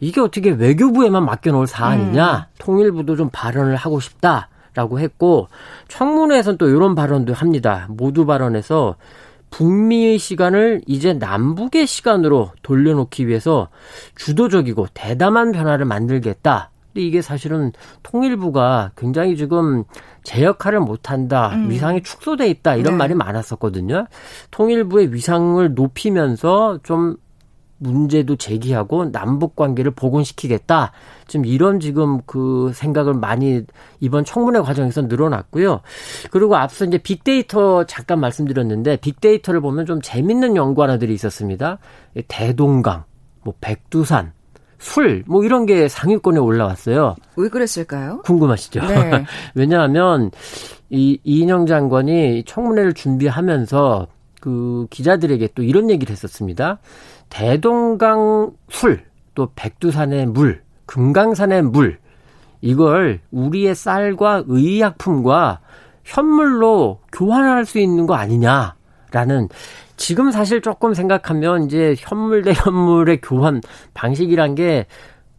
이게 0.00 0.20
어떻게 0.20 0.50
외교부에만 0.50 1.24
맡겨놓을 1.24 1.66
사안이냐? 1.66 2.36
음. 2.36 2.54
통일부도 2.58 3.16
좀 3.16 3.30
발언을 3.32 3.74
하고 3.76 4.00
싶다 4.00 4.48
라고 4.74 5.00
했고 5.00 5.48
청문회에서는 5.88 6.58
또 6.58 6.68
이런 6.68 6.94
발언도 6.94 7.32
합니다. 7.32 7.86
모두 7.88 8.26
발언에서 8.26 8.96
북미의 9.48 10.18
시간을 10.18 10.82
이제 10.86 11.14
남북의 11.14 11.86
시간으로 11.86 12.50
돌려놓기 12.62 13.26
위해서 13.26 13.68
주도적이고 14.14 14.88
대담한 14.92 15.52
변화를 15.52 15.86
만들겠다. 15.86 16.70
근데 16.92 17.06
이게 17.06 17.22
사실은 17.22 17.72
통일부가 18.02 18.92
굉장히 18.96 19.36
지금 19.36 19.84
제 20.22 20.42
역할을 20.44 20.80
못한다, 20.80 21.50
음. 21.54 21.70
위상이 21.70 22.02
축소돼 22.02 22.48
있다 22.48 22.76
이런 22.76 22.94
네. 22.94 22.98
말이 22.98 23.14
많았었거든요. 23.14 24.06
통일부의 24.50 25.12
위상을 25.12 25.74
높이면서 25.74 26.78
좀 26.82 27.16
문제도 27.80 28.36
제기하고 28.36 29.10
남북 29.10 29.56
관계를 29.56 29.92
복원시키겠다. 29.92 30.92
지금 31.26 31.46
이런 31.46 31.80
지금 31.80 32.20
그 32.26 32.72
생각을 32.74 33.14
많이 33.14 33.62
이번 34.00 34.24
청문회 34.24 34.60
과정에서 34.60 35.02
늘어났고요. 35.02 35.80
그리고 36.30 36.56
앞서 36.56 36.84
이제 36.84 36.98
빅데이터 36.98 37.84
잠깐 37.84 38.20
말씀드렸는데 38.20 38.96
빅데이터를 38.96 39.62
보면 39.62 39.86
좀 39.86 40.02
재밌는 40.02 40.56
연구 40.56 40.82
하나들이 40.82 41.14
있었습니다. 41.14 41.78
대동강, 42.28 43.04
뭐 43.42 43.54
백두산, 43.60 44.32
술, 44.80 45.22
뭐 45.26 45.44
이런 45.44 45.66
게 45.66 45.88
상위권에 45.88 46.40
올라왔어요. 46.40 47.14
왜 47.36 47.48
그랬을까요? 47.48 48.22
궁금하시죠? 48.22 48.80
네. 48.80 49.24
왜냐하면 49.54 50.30
이 50.88 51.20
이인영 51.22 51.66
장관이 51.66 52.44
청문회를 52.44 52.94
준비하면서 52.94 54.08
그 54.40 54.86
기자들에게 54.88 55.50
또 55.54 55.62
이런 55.62 55.90
얘기를 55.90 56.10
했었습니다. 56.10 56.78
대동강 57.28 58.52
술, 58.70 59.04
또 59.34 59.50
백두산의 59.54 60.26
물, 60.26 60.62
금강산의 60.86 61.62
물, 61.62 61.98
이걸 62.62 63.20
우리의 63.30 63.74
쌀과 63.74 64.44
의약품과 64.48 65.60
현물로 66.04 67.00
교환할 67.12 67.66
수 67.66 67.78
있는 67.78 68.06
거 68.06 68.14
아니냐라는 68.14 69.48
지금 70.00 70.30
사실 70.30 70.62
조금 70.62 70.94
생각하면 70.94 71.64
이제 71.64 71.94
현물 71.98 72.42
대 72.42 72.54
현물의 72.54 73.20
교환 73.20 73.60
방식이란 73.92 74.54
게 74.54 74.86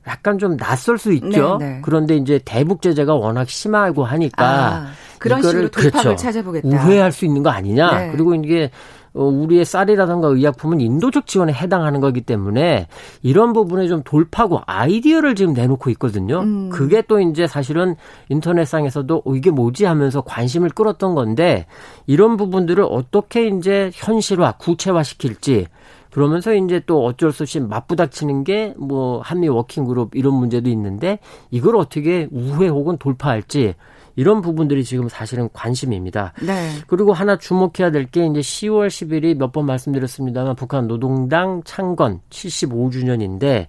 약간 0.06 0.38
좀 0.38 0.56
낯설 0.56 1.00
수 1.00 1.12
있죠. 1.14 1.58
네네. 1.58 1.72
네. 1.74 1.82
그런데 1.84 2.16
이제 2.16 2.40
대북 2.46 2.84
제재가 2.84 3.16
워낙 3.16 3.50
심하고 3.50 4.04
하니까 4.04 4.46
아, 4.46 4.88
그런 5.18 5.42
식으로 5.42 5.70
돌파을 5.70 6.04
그렇죠. 6.04 6.16
찾아보겠다. 6.16 6.68
우회할 6.68 7.12
수 7.12 7.26
있는 7.26 7.42
거 7.42 7.50
아니냐. 7.50 7.92
네. 7.92 8.12
그리고 8.12 8.36
이게 8.36 8.66
어, 8.66 9.01
우리의 9.14 9.66
쌀이라든가 9.66 10.28
의약품은 10.28 10.82
인도적 10.82 11.28
지원에 11.28 11.54
해당하는 11.54 12.02
거기 12.02 12.22
때문에 12.22 12.88
이런 13.22 13.54
부분에 13.54 13.88
좀 13.88 14.02
돌파구 14.04 14.60
아이디어를 14.66 15.36
지금 15.36 15.54
내놓고 15.54 15.90
있거든요. 15.92 16.40
음. 16.42 16.70
그게 16.70 17.02
또 17.02 17.20
이제 17.20 17.48
사실은 17.48 17.96
인터넷상에서도 18.30 19.24
어, 19.26 19.36
이게 19.36 19.52
뭐지 19.52 19.86
하면서 19.86 20.22
관심을 20.22 20.70
끌었던 20.70 21.16
건데 21.16 21.66
이런 22.08 22.38
부분들을 22.38 22.86
어떻게 22.90 23.48
이제 23.48 23.92
현실화, 23.94 24.54
구체화 24.54 25.04
시킬지 25.04 25.68
그러면서 26.12 26.54
이제 26.54 26.82
또 26.86 27.06
어쩔 27.06 27.32
수 27.32 27.44
없이 27.44 27.60
맞부닥치는 27.62 28.44
게 28.44 28.74
뭐 28.78 29.22
한미 29.22 29.48
워킹 29.48 29.86
그룹 29.86 30.16
이런 30.16 30.34
문제도 30.34 30.70
있는데 30.70 31.20
이걸 31.50 31.76
어떻게 31.76 32.28
우회 32.32 32.68
혹은 32.68 32.98
돌파할지 32.98 33.76
이런 34.16 34.42
부분들이 34.42 34.84
지금 34.84 35.08
사실은 35.10 35.50
관심입니다. 35.54 36.34
네. 36.46 36.70
그리고 36.88 37.14
하나 37.14 37.38
주목해야 37.38 37.92
될 37.92 38.06
게 38.12 38.26
이제 38.26 38.40
10월 38.42 38.88
10일이 38.88 39.36
몇 39.38 39.52
번 39.52 39.66
말씀드렸습니다만 39.66 40.56
북한 40.56 40.88
노동당 40.88 41.62
창건 41.64 42.22
75주년인데 42.30 43.68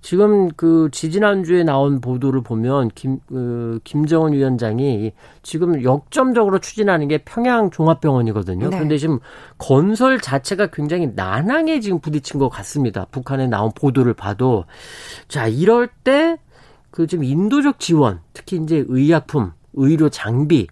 지금 0.00 0.48
그 0.52 0.88
지지난주에 0.92 1.64
나온 1.64 2.00
보도를 2.00 2.42
보면 2.42 2.88
김, 2.94 3.18
그, 3.26 3.80
김정은 3.82 4.32
위원장이 4.32 5.12
지금 5.42 5.82
역점적으로 5.82 6.60
추진하는 6.60 7.08
게 7.08 7.18
평양 7.18 7.70
종합병원이거든요. 7.70 8.70
네. 8.70 8.76
그런데 8.76 8.96
지금 8.96 9.18
건설 9.58 10.20
자체가 10.20 10.68
굉장히 10.68 11.10
난항에 11.16 11.80
지금 11.80 11.98
부딪힌 11.98 12.38
것 12.38 12.48
같습니다. 12.48 13.06
북한에 13.10 13.48
나온 13.48 13.72
보도를 13.74 14.14
봐도. 14.14 14.64
자, 15.28 15.48
이럴 15.48 15.88
때 16.04 16.36
그 16.90 17.06
지금 17.06 17.22
인도적 17.24 17.78
지원, 17.78 18.20
특히 18.32 18.56
이제 18.56 18.84
의약품, 18.88 19.52
의료 19.78 20.08
장비, 20.08 20.66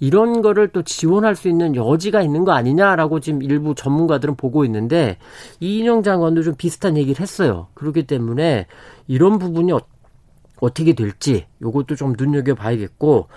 이런 0.00 0.40
거를 0.40 0.68
또 0.68 0.82
지원할 0.82 1.36
수 1.36 1.48
있는 1.48 1.76
여지가 1.76 2.22
있는 2.22 2.44
거 2.44 2.52
아니냐라고 2.52 3.20
지금 3.20 3.42
일부 3.42 3.74
전문가들은 3.74 4.34
보고 4.34 4.64
있는데 4.64 5.18
이인영 5.60 6.02
장관도 6.02 6.42
좀 6.42 6.54
비슷한 6.56 6.96
얘기를 6.96 7.20
했어요. 7.20 7.68
그렇기 7.74 8.06
때문에 8.06 8.66
이런 9.06 9.38
부분이 9.38 9.72
어, 9.72 9.80
어떻게 10.60 10.94
될지 10.94 11.46
요것도 11.60 11.96
좀 11.96 12.14
눈여겨 12.18 12.54
봐야겠고 12.54 13.28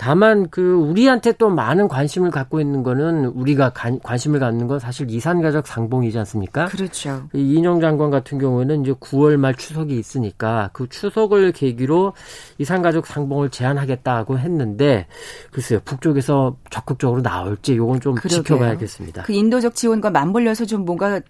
다만 0.00 0.48
그 0.48 0.72
우리한테 0.72 1.32
또 1.32 1.50
많은 1.50 1.86
관심을 1.86 2.30
갖고 2.30 2.58
있는 2.58 2.82
거는 2.82 3.26
우리가 3.26 3.74
관, 3.74 4.00
관심을 4.00 4.40
갖는 4.40 4.66
건 4.66 4.78
사실 4.78 5.10
이산가족 5.10 5.66
상봉이지 5.66 6.18
않습니까? 6.20 6.64
그렇죠. 6.64 7.28
이인영 7.34 7.82
장관 7.82 8.10
같은 8.10 8.38
경우에는 8.38 8.80
이제 8.80 8.92
9월 8.94 9.36
말 9.36 9.54
추석이 9.54 9.98
있으니까 9.98 10.70
그 10.72 10.88
추석을 10.88 11.52
계기로 11.52 12.14
이산가족 12.56 13.06
상봉을 13.06 13.50
제한하겠다고 13.50 14.38
했는데 14.38 15.06
글쎄요 15.50 15.80
북쪽에서 15.84 16.56
적극적으로 16.70 17.20
나올지 17.20 17.76
요건 17.76 18.00
좀 18.00 18.14
그러게요. 18.14 18.42
지켜봐야겠습니다. 18.42 19.24
그 19.24 19.34
인도적 19.34 19.74
지원과 19.74 20.08
맞물려서 20.08 20.64
좀 20.64 20.86
뭔가 20.86 21.20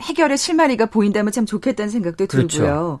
해결의 0.00 0.36
실마리가 0.36 0.84
보인다면 0.84 1.32
참 1.32 1.46
좋겠다는 1.46 1.88
생각도 1.88 2.26
그렇죠. 2.26 3.00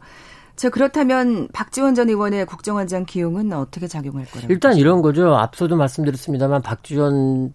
자, 0.62 0.70
그렇다면 0.70 1.48
박지원 1.52 1.96
전 1.96 2.08
의원의 2.08 2.46
국정원장 2.46 3.04
기용은 3.04 3.52
어떻게 3.52 3.88
작용할 3.88 4.26
거라고? 4.26 4.52
일단 4.52 4.76
이런 4.76 5.02
거죠. 5.02 5.34
앞서도 5.34 5.74
말씀드렸습니다만 5.74 6.62
박지원 6.62 7.52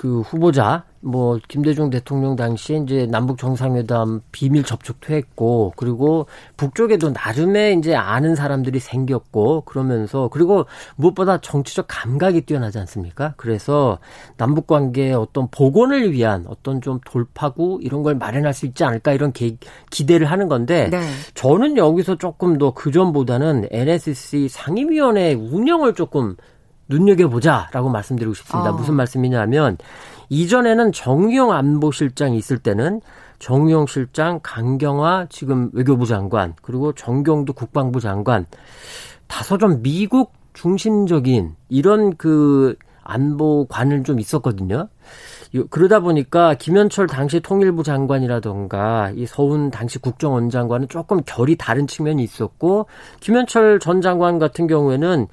그 0.00 0.22
후보자 0.22 0.84
뭐 1.00 1.38
김대중 1.46 1.90
대통령 1.90 2.34
당시에 2.34 2.78
이제 2.78 3.04
남북 3.04 3.36
정상회담 3.36 4.22
비밀 4.32 4.64
접촉도 4.64 5.12
했고 5.12 5.74
그리고 5.76 6.24
북쪽에도 6.56 7.10
나름의 7.10 7.76
이제 7.76 7.94
아는 7.94 8.34
사람들이 8.34 8.78
생겼고 8.78 9.62
그러면서 9.66 10.28
그리고 10.28 10.64
무엇보다 10.96 11.42
정치적 11.42 11.84
감각이 11.86 12.46
뛰어나지 12.46 12.78
않습니까? 12.78 13.34
그래서 13.36 13.98
남북 14.38 14.66
관계의 14.66 15.12
어떤 15.12 15.48
복원을 15.50 16.12
위한 16.12 16.46
어떤 16.48 16.80
좀 16.80 16.98
돌파구 17.04 17.78
이런 17.82 18.02
걸 18.02 18.14
마련할 18.14 18.54
수 18.54 18.64
있지 18.64 18.84
않을까 18.84 19.12
이런 19.12 19.32
기, 19.32 19.58
기대를 19.90 20.30
하는 20.30 20.48
건데 20.48 20.88
네. 20.90 21.02
저는 21.34 21.76
여기서 21.76 22.16
조금 22.16 22.56
더 22.56 22.72
그 22.72 22.90
전보다는 22.90 23.68
NSC 23.70 24.48
상임위원회 24.48 25.34
운영을 25.34 25.92
조금 25.92 26.36
눈여겨보자라고 26.90 27.88
말씀드리고 27.88 28.34
싶습니다. 28.34 28.70
어. 28.70 28.72
무슨 28.74 28.94
말씀이냐면 28.94 29.78
이전에는 30.28 30.92
정의용 30.92 31.52
안보실장이 31.52 32.36
있을 32.36 32.58
때는 32.58 33.00
정의용 33.38 33.86
실장, 33.86 34.38
강경화 34.42 35.26
지금 35.30 35.70
외교부 35.72 36.04
장관, 36.06 36.54
그리고 36.60 36.92
정경두 36.92 37.54
국방부 37.54 38.00
장관 38.00 38.46
다소 39.26 39.56
좀 39.56 39.82
미국 39.82 40.32
중심적인 40.52 41.54
이런 41.68 42.16
그 42.16 42.76
안보관을 43.02 44.04
좀 44.04 44.20
있었거든요. 44.20 44.88
그러다 45.68 46.00
보니까 46.00 46.54
김현철 46.54 47.08
당시 47.08 47.40
통일부 47.40 47.82
장관이라던가 47.82 49.12
이 49.16 49.26
서훈 49.26 49.70
당시 49.70 49.98
국정원장과는 49.98 50.88
조금 50.88 51.20
결이 51.26 51.56
다른 51.56 51.88
측면이 51.88 52.22
있었고 52.22 52.86
김현철 53.18 53.80
전 53.80 54.00
장관 54.00 54.38
같은 54.38 54.68
경우에는 54.68 55.26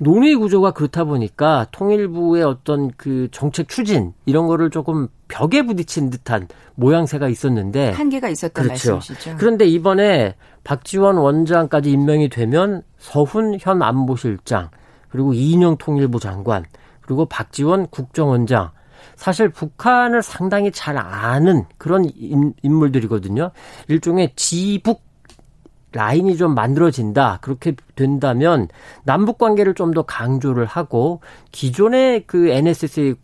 논의 0.00 0.36
구조가 0.36 0.72
그렇다 0.72 1.04
보니까 1.04 1.66
통일부의 1.72 2.44
어떤 2.44 2.92
그 2.96 3.28
정책 3.32 3.68
추진 3.68 4.12
이런 4.26 4.46
거를 4.46 4.70
조금 4.70 5.08
벽에 5.26 5.62
부딪힌 5.62 6.10
듯한 6.10 6.46
모양새가 6.76 7.28
있었는데 7.28 7.90
한계가 7.90 8.28
있었던 8.28 8.64
그렇죠. 8.64 8.92
말씀이시죠. 8.92 9.36
그런데 9.38 9.66
이번에 9.66 10.36
박지원 10.62 11.16
원장까지 11.16 11.90
임명이 11.90 12.28
되면 12.28 12.82
서훈 12.98 13.58
현 13.60 13.82
안보실장 13.82 14.70
그리고 15.08 15.34
이인영 15.34 15.78
통일부 15.78 16.20
장관 16.20 16.64
그리고 17.00 17.26
박지원 17.26 17.88
국정원장 17.88 18.70
사실 19.16 19.48
북한을 19.48 20.22
상당히 20.22 20.70
잘 20.72 20.96
아는 20.98 21.64
그런 21.78 22.04
인 22.14 22.54
물들이거든요. 22.62 23.50
일종의 23.88 24.32
지북 24.36 25.02
라인이 25.94 26.36
좀 26.36 26.54
만들어진다. 26.54 27.38
그렇게 27.40 27.74
된다면 27.94 28.68
남북 29.04 29.38
관계를 29.38 29.74
좀 29.74 29.94
더 29.94 30.02
강조를 30.02 30.64
하고 30.64 31.20
기존의 31.52 32.24
그 32.26 32.48
NSS의 32.48 33.14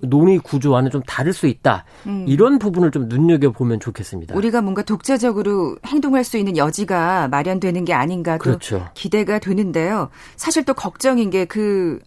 논의 0.00 0.38
구조와는 0.38 0.90
좀 0.90 1.02
다를 1.04 1.32
수 1.32 1.46
있다. 1.46 1.86
음. 2.06 2.26
이런 2.28 2.58
부분을 2.58 2.90
좀 2.90 3.08
눈여겨 3.08 3.52
보면 3.52 3.80
좋겠습니다. 3.80 4.34
우리가 4.34 4.60
뭔가 4.60 4.82
독자적으로 4.82 5.78
행동할 5.86 6.24
수 6.24 6.36
있는 6.36 6.58
여지가 6.58 7.28
마련되는 7.28 7.86
게 7.86 7.94
아닌가 7.94 8.36
그렇죠. 8.36 8.86
기대가 8.92 9.38
되는데요. 9.38 10.10
사실 10.36 10.64
또 10.64 10.74
걱정인 10.74 11.30
게 11.30 11.46
그 11.46 12.00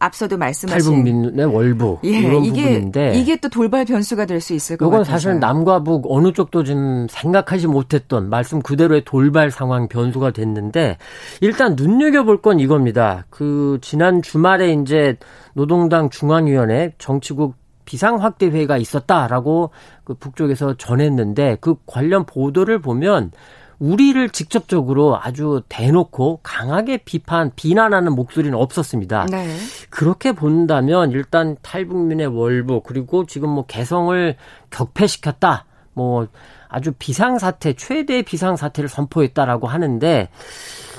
앞서도 0.00 0.36
말씀하신 0.38 1.04
탈북민의 1.04 1.46
월북 1.46 2.00
예, 2.04 2.08
이런 2.08 2.44
이게, 2.44 2.62
부분인데 2.62 3.14
이게 3.14 3.36
또 3.36 3.48
돌발 3.48 3.84
변수가 3.84 4.24
될 4.26 4.40
수 4.40 4.54
있을 4.54 4.76
것 4.76 4.86
같아요. 4.86 5.02
이건 5.02 5.04
사실 5.04 5.38
남과 5.38 5.82
북 5.84 6.06
어느 6.08 6.32
쪽도 6.32 6.64
좀 6.64 7.06
생각하지 7.08 7.66
못했던 7.68 8.28
말씀 8.30 8.62
그대로의 8.62 9.04
돌발 9.04 9.50
상황 9.50 9.86
변수가 9.88 10.32
됐는데 10.32 10.96
일단 11.42 11.76
눈여겨 11.76 12.24
볼 12.24 12.40
건 12.40 12.58
이겁니다. 12.58 13.26
그 13.28 13.78
지난 13.82 14.22
주말에 14.22 14.72
이제 14.72 15.16
노동당 15.52 16.08
중앙위원회 16.08 16.94
정치국 16.98 17.54
비상 17.84 18.22
확대 18.22 18.46
회의가 18.46 18.78
있었다라고 18.78 19.70
그 20.04 20.14
북쪽에서 20.14 20.74
전했는데 20.78 21.58
그 21.60 21.74
관련 21.86 22.24
보도를 22.24 22.80
보면 22.80 23.32
우리를 23.80 24.28
직접적으로 24.28 25.18
아주 25.20 25.62
대놓고 25.68 26.40
강하게 26.42 26.98
비판, 26.98 27.50
비난하는 27.56 28.14
목소리는 28.14 28.56
없었습니다. 28.56 29.26
네. 29.30 29.56
그렇게 29.88 30.32
본다면 30.32 31.10
일단 31.10 31.56
탈북민의 31.62 32.26
월부 32.28 32.82
그리고 32.84 33.24
지금 33.26 33.48
뭐 33.48 33.64
개성을 33.66 34.36
격폐시켰다. 34.70 35.64
뭐 35.94 36.28
아주 36.68 36.92
비상사태, 36.92 37.72
최대 37.72 38.22
비상사태를 38.22 38.88
선포했다라고 38.88 39.66
하는데 39.66 40.28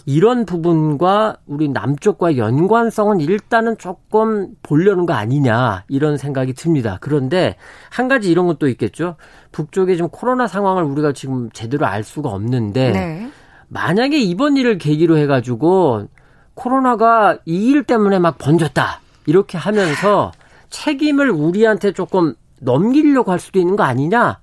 이런 0.06 0.46
부분과 0.46 1.38
우리 1.46 1.70
남쪽과 1.70 2.38
연관성은 2.38 3.20
일단은 3.20 3.78
조금 3.78 4.50
보려는 4.64 5.06
거 5.06 5.14
아니냐 5.14 5.84
이런 5.88 6.18
생각이 6.18 6.54
듭니다. 6.54 6.98
그런데 7.02 7.56
한 7.90 8.08
가지 8.08 8.30
이런 8.32 8.48
것도 8.48 8.68
있겠죠. 8.70 9.16
북쪽에 9.52 9.96
지금 9.96 10.10
코로나 10.10 10.48
상황을 10.48 10.84
우리가 10.84 11.14
지금 11.14 11.50
제대로 11.52 11.86
알 11.86 12.04
수가 12.04 12.30
없는데 12.30 12.92
네. 12.92 13.32
만약에 13.70 14.20
이번 14.20 14.58
일을 14.58 14.78
계기로 14.78 15.18
해가지고 15.18 16.08
코로나가 16.56 17.38
이 17.46 17.72
일 17.72 17.84
때문에 17.84 18.20
막 18.20 18.38
번졌다 18.38 19.00
이렇게 19.28 19.58
하면서 19.58 20.32
책임을 20.70 21.30
우리한테 21.30 21.94
조금 21.94 22.34
넘기려고 22.60 23.32
할 23.32 23.40
수도 23.40 23.60
있는 23.60 23.76
거 23.78 23.84
아니냐 23.84 24.40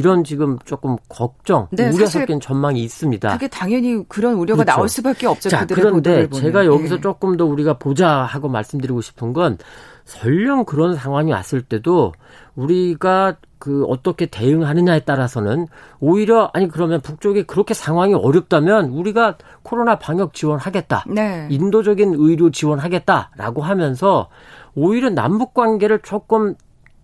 이런 0.00 0.24
지금 0.24 0.58
조금 0.64 0.96
걱정, 1.08 1.68
네, 1.70 1.90
우려 1.90 2.06
섞인 2.06 2.40
전망이 2.40 2.82
있습니다. 2.82 3.32
그게 3.32 3.48
당연히 3.48 4.02
그런 4.08 4.34
우려가 4.34 4.62
그렇죠. 4.64 4.76
나올 4.76 4.88
수밖에 4.88 5.26
없죠. 5.26 5.48
자, 5.48 5.66
그런데 5.66 6.28
제가 6.28 6.66
여기서 6.66 6.96
네. 6.96 7.00
조금 7.00 7.36
더 7.36 7.44
우리가 7.44 7.74
보자 7.74 8.08
하고 8.08 8.48
말씀드리고 8.48 9.00
싶은 9.00 9.32
건 9.32 9.58
설령 10.04 10.64
그런 10.64 10.96
상황이 10.96 11.30
왔을 11.30 11.62
때도 11.62 12.12
우리가 12.56 13.36
그 13.60 13.84
어떻게 13.84 14.26
대응하느냐에 14.26 15.00
따라서는 15.00 15.66
오히려 16.00 16.50
아니 16.54 16.66
그러면 16.66 17.00
북쪽이 17.02 17.44
그렇게 17.44 17.74
상황이 17.74 18.14
어렵다면 18.14 18.86
우리가 18.86 19.36
코로나 19.62 19.98
방역 19.98 20.32
지원하겠다. 20.32 21.04
네. 21.08 21.46
인도적인 21.50 22.14
의료 22.16 22.50
지원하겠다라고 22.50 23.62
하면서 23.62 24.28
오히려 24.74 25.10
남북 25.10 25.52
관계를 25.52 26.00
조금 26.02 26.54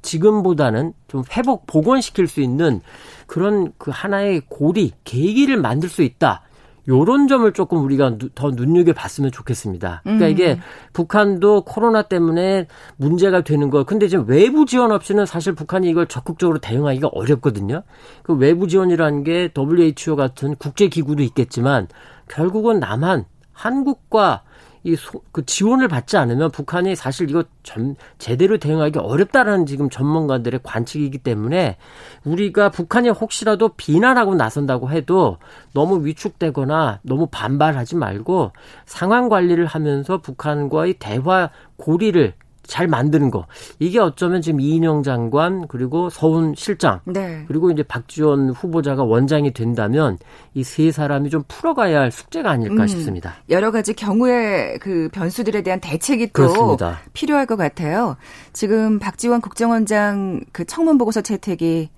지금보다는 0.07 0.95
좀 1.09 1.23
회복 1.37 1.66
복원시킬 1.66 2.29
수 2.29 2.40
있는 2.40 2.81
그런 3.27 3.73
그 3.77 3.90
하나의 3.92 4.42
고리 4.49 4.92
계기를 5.05 5.59
만들 5.59 5.88
수 5.88 6.03
있다. 6.03 6.42
요런 6.88 7.27
점을 7.27 7.53
조금 7.53 7.83
우리가 7.85 8.16
더 8.35 8.51
눈여겨 8.51 8.92
봤으면 8.92 9.33
좋겠습니다. 9.33 10.03
그러니까 10.05 10.27
음. 10.27 10.31
이게 10.31 10.61
북한도 10.92 11.62
코로나 11.62 12.03
때문에 12.03 12.69
문제가 12.97 13.42
되는 13.42 13.71
거. 13.71 13.85
근데 13.85 14.07
지금 14.07 14.29
외부 14.29 14.66
지원 14.66 14.92
없이는 14.92 15.27
사실 15.27 15.53
북한이 15.55 15.90
이걸 15.90 16.07
적극적으로 16.07 16.59
대응하기가 16.59 17.09
어렵거든요. 17.09 17.83
그 18.23 18.35
외부 18.35 18.69
지원이라는 18.69 19.25
게 19.25 19.51
WHO 19.57 20.14
같은 20.14 20.55
국제 20.57 20.87
기구도 20.88 21.23
있겠지만 21.25 21.88
결국은 22.29 22.79
남한 22.79 23.25
한국과 23.53 24.42
이 24.87 24.96
그 25.33 25.44
지원을 25.44 25.88
받지 25.88 26.16
않으면 26.16 26.51
북한이 26.51 26.96
사실 26.96 27.29
이거 27.29 27.44
전 27.62 27.96
제대로 28.18 28.57
대응하기 28.57 28.99
어렵다라는 28.99 29.66
지금 29.66 29.90
전문가들의 29.90 30.61
관측이기 30.62 31.18
때문에 31.18 31.77
우리가 32.25 32.70
북한이 32.70 33.11
혹시라도 33.11 33.70
비난하고 33.70 34.35
나선다고 34.35 34.90
해도 34.90 35.38
너무 35.75 36.07
위축되거나 36.07 37.01
너무 37.03 37.27
반발하지 37.31 37.96
말고 37.96 38.53
상황 38.87 39.29
관리를 39.29 39.66
하면서 39.66 40.18
북한과의 40.18 40.94
대화 40.94 41.51
고리를 41.77 42.33
잘 42.66 42.87
만드는 42.87 43.31
거. 43.31 43.46
이게 43.79 43.98
어쩌면 43.98 44.40
지금 44.42 44.61
이인영 44.61 45.02
장관 45.02 45.66
그리고 45.68 46.11
서훈 46.11 46.55
실장 46.57 47.00
네. 47.05 47.44
그리고 47.48 47.70
이제 47.70 47.83
박지원 47.83 48.50
후보자가 48.50 49.02
원장이 49.05 49.52
된다면 49.52 50.18
이 50.55 50.62
세 50.66 50.90
사람이 50.92 51.31
좀 51.31 51.42
풀어가야 51.48 52.00
할 52.00 52.11
숙제가 52.11 52.50
아닐까 52.50 52.83
음, 52.83 52.87
싶습니다. 52.87 53.35
여러 53.48 53.70
가지 53.70 53.94
경우의 53.94 54.79
그 54.81 55.09
변수들에 55.12 55.62
대한 55.62 55.81
대책이 55.81 56.26
또 56.29 56.33
그렇습니다. 56.33 56.98
필요할 57.12 57.46
것 57.46 57.57
같아요. 57.57 58.16
지금 58.52 58.98
박지원 58.98 59.40
국정원장 59.40 60.40
그 60.52 60.64
청문 60.64 60.98
보고서 60.98 61.20
채택이 61.22 61.88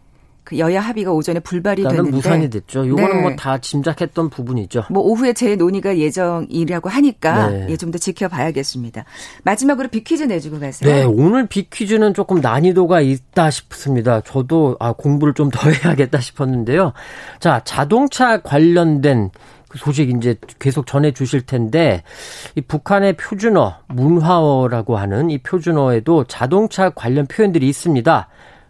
그 0.49 0.59
여야 0.59 0.81
합의가 0.81 1.13
오전에 1.13 1.41
불발이 1.41 1.83
됐는데 1.83 2.11
무산이 2.11 2.49
됐죠. 2.49 2.87
이거는 2.87 3.17
네. 3.17 3.21
뭐다 3.21 3.59
짐작했던 3.59 4.31
부분이죠. 4.31 4.85
뭐 4.89 5.03
오후에 5.03 5.35
재논의가 5.35 5.99
예정이라고 5.99 6.89
하니까 6.89 7.49
네. 7.51 7.67
예, 7.69 7.77
좀 7.77 7.91
더 7.91 7.99
지켜봐야겠습니다. 7.99 9.05
마지막으로 9.45 9.89
비퀴즈 9.89 10.23
내주고 10.23 10.59
가세요. 10.59 10.91
네, 10.91 11.05
오늘 11.05 11.47
비퀴즈는 11.49 12.15
조금 12.15 12.41
난이도가 12.41 13.03
있다 13.03 13.51
싶습니다. 13.51 14.23
저도 14.23 14.77
아 14.81 14.93
공부를 14.93 15.35
좀 15.35 15.51
더 15.51 15.69
해야겠다 15.71 16.19
싶었는데요. 16.21 16.95
자, 17.41 17.61
자동차 17.65 18.41
관련된 18.41 19.31
그 19.69 19.77
소식 19.77 20.09
이제 20.09 20.37
계속 20.59 20.87
전해 20.87 21.13
주실 21.13 21.43
텐데 21.43 22.03
이 22.55 22.63
북한의 22.63 23.19
표준어 23.19 23.75
문화어라고 23.89 24.97
하는 24.97 25.29
이 25.29 25.37
표준어에도 25.37 26.25
자동차 26.25 26.89
관련 26.89 27.27
표현들이 27.27 27.69
있습니다. 27.69 28.29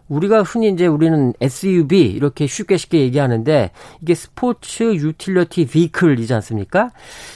우리가 0.08 0.42
흔히 0.42 0.68
이제 0.68 0.86
우리는 0.86 1.32
SUV 1.40 2.00
이렇게 2.00 2.46
쉽게 2.46 2.76
쉽게 2.76 3.00
얘기하는데 3.00 3.70
이게 4.00 4.14
스포츠 4.14 4.82
유틸러티 4.94 5.66
비클이지 5.66 6.32
않습니까? 6.34 6.90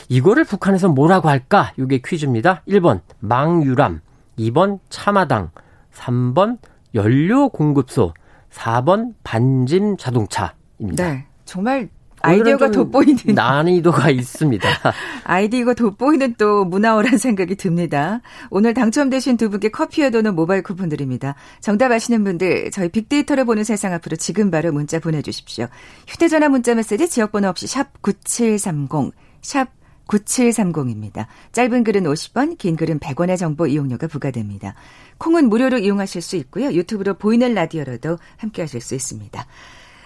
이거를 0.08 0.44
북한에서 0.44 0.88
뭐라고 0.88 1.28
할까? 1.28 1.72
이게 1.78 2.00
퀴즈입니다. 2.04 2.62
1번 2.68 3.00
망유람, 3.20 4.00
2번 4.38 4.78
차마당, 4.88 5.50
3번 5.92 6.58
연료 6.94 7.48
공급소, 7.48 8.14
4번 8.50 9.14
반진 9.22 9.96
자동차입니다. 9.96 11.04
네. 11.04 11.26
정말 11.44 11.88
아이디어가 12.22 12.70
돋보이는 12.70 13.34
난이도가 13.34 14.10
있습니다. 14.10 14.68
아이디어가 15.24 15.74
돋보이는 15.74 16.36
또 16.38 16.64
문화어란 16.64 17.18
생각이 17.18 17.56
듭니다. 17.56 18.20
오늘 18.50 18.74
당첨되신 18.74 19.36
두 19.36 19.50
분께 19.50 19.70
커피와 19.70 20.10
도는 20.10 20.34
모바일 20.34 20.62
쿠폰 20.62 20.88
드립니다. 20.88 21.34
정답 21.60 21.90
아시는 21.90 22.24
분들 22.24 22.70
저희 22.70 22.88
빅데이터를 22.88 23.44
보는 23.44 23.64
세상 23.64 23.92
앞으로 23.92 24.16
지금 24.16 24.50
바로 24.50 24.72
문자 24.72 24.98
보내주십시오. 24.98 25.66
휴대전화 26.06 26.48
문자 26.48 26.74
메시지 26.74 27.08
지역번호 27.08 27.48
없이 27.48 27.66
샵 27.66 28.00
9730, 28.02 29.12
샵 29.42 29.68
9730입니다. 30.06 31.26
짧은 31.52 31.84
글은 31.84 32.04
50원, 32.04 32.58
긴 32.58 32.76
글은 32.76 32.98
100원의 32.98 33.38
정보 33.38 33.66
이용료가 33.66 34.06
부과됩니다. 34.08 34.74
콩은 35.18 35.48
무료로 35.48 35.78
이용하실 35.78 36.22
수 36.22 36.36
있고요. 36.36 36.72
유튜브로 36.72 37.14
보이는 37.14 37.54
라디오로도 37.54 38.18
함께 38.36 38.62
하실 38.62 38.80
수 38.80 38.94
있습니다. 38.94 39.46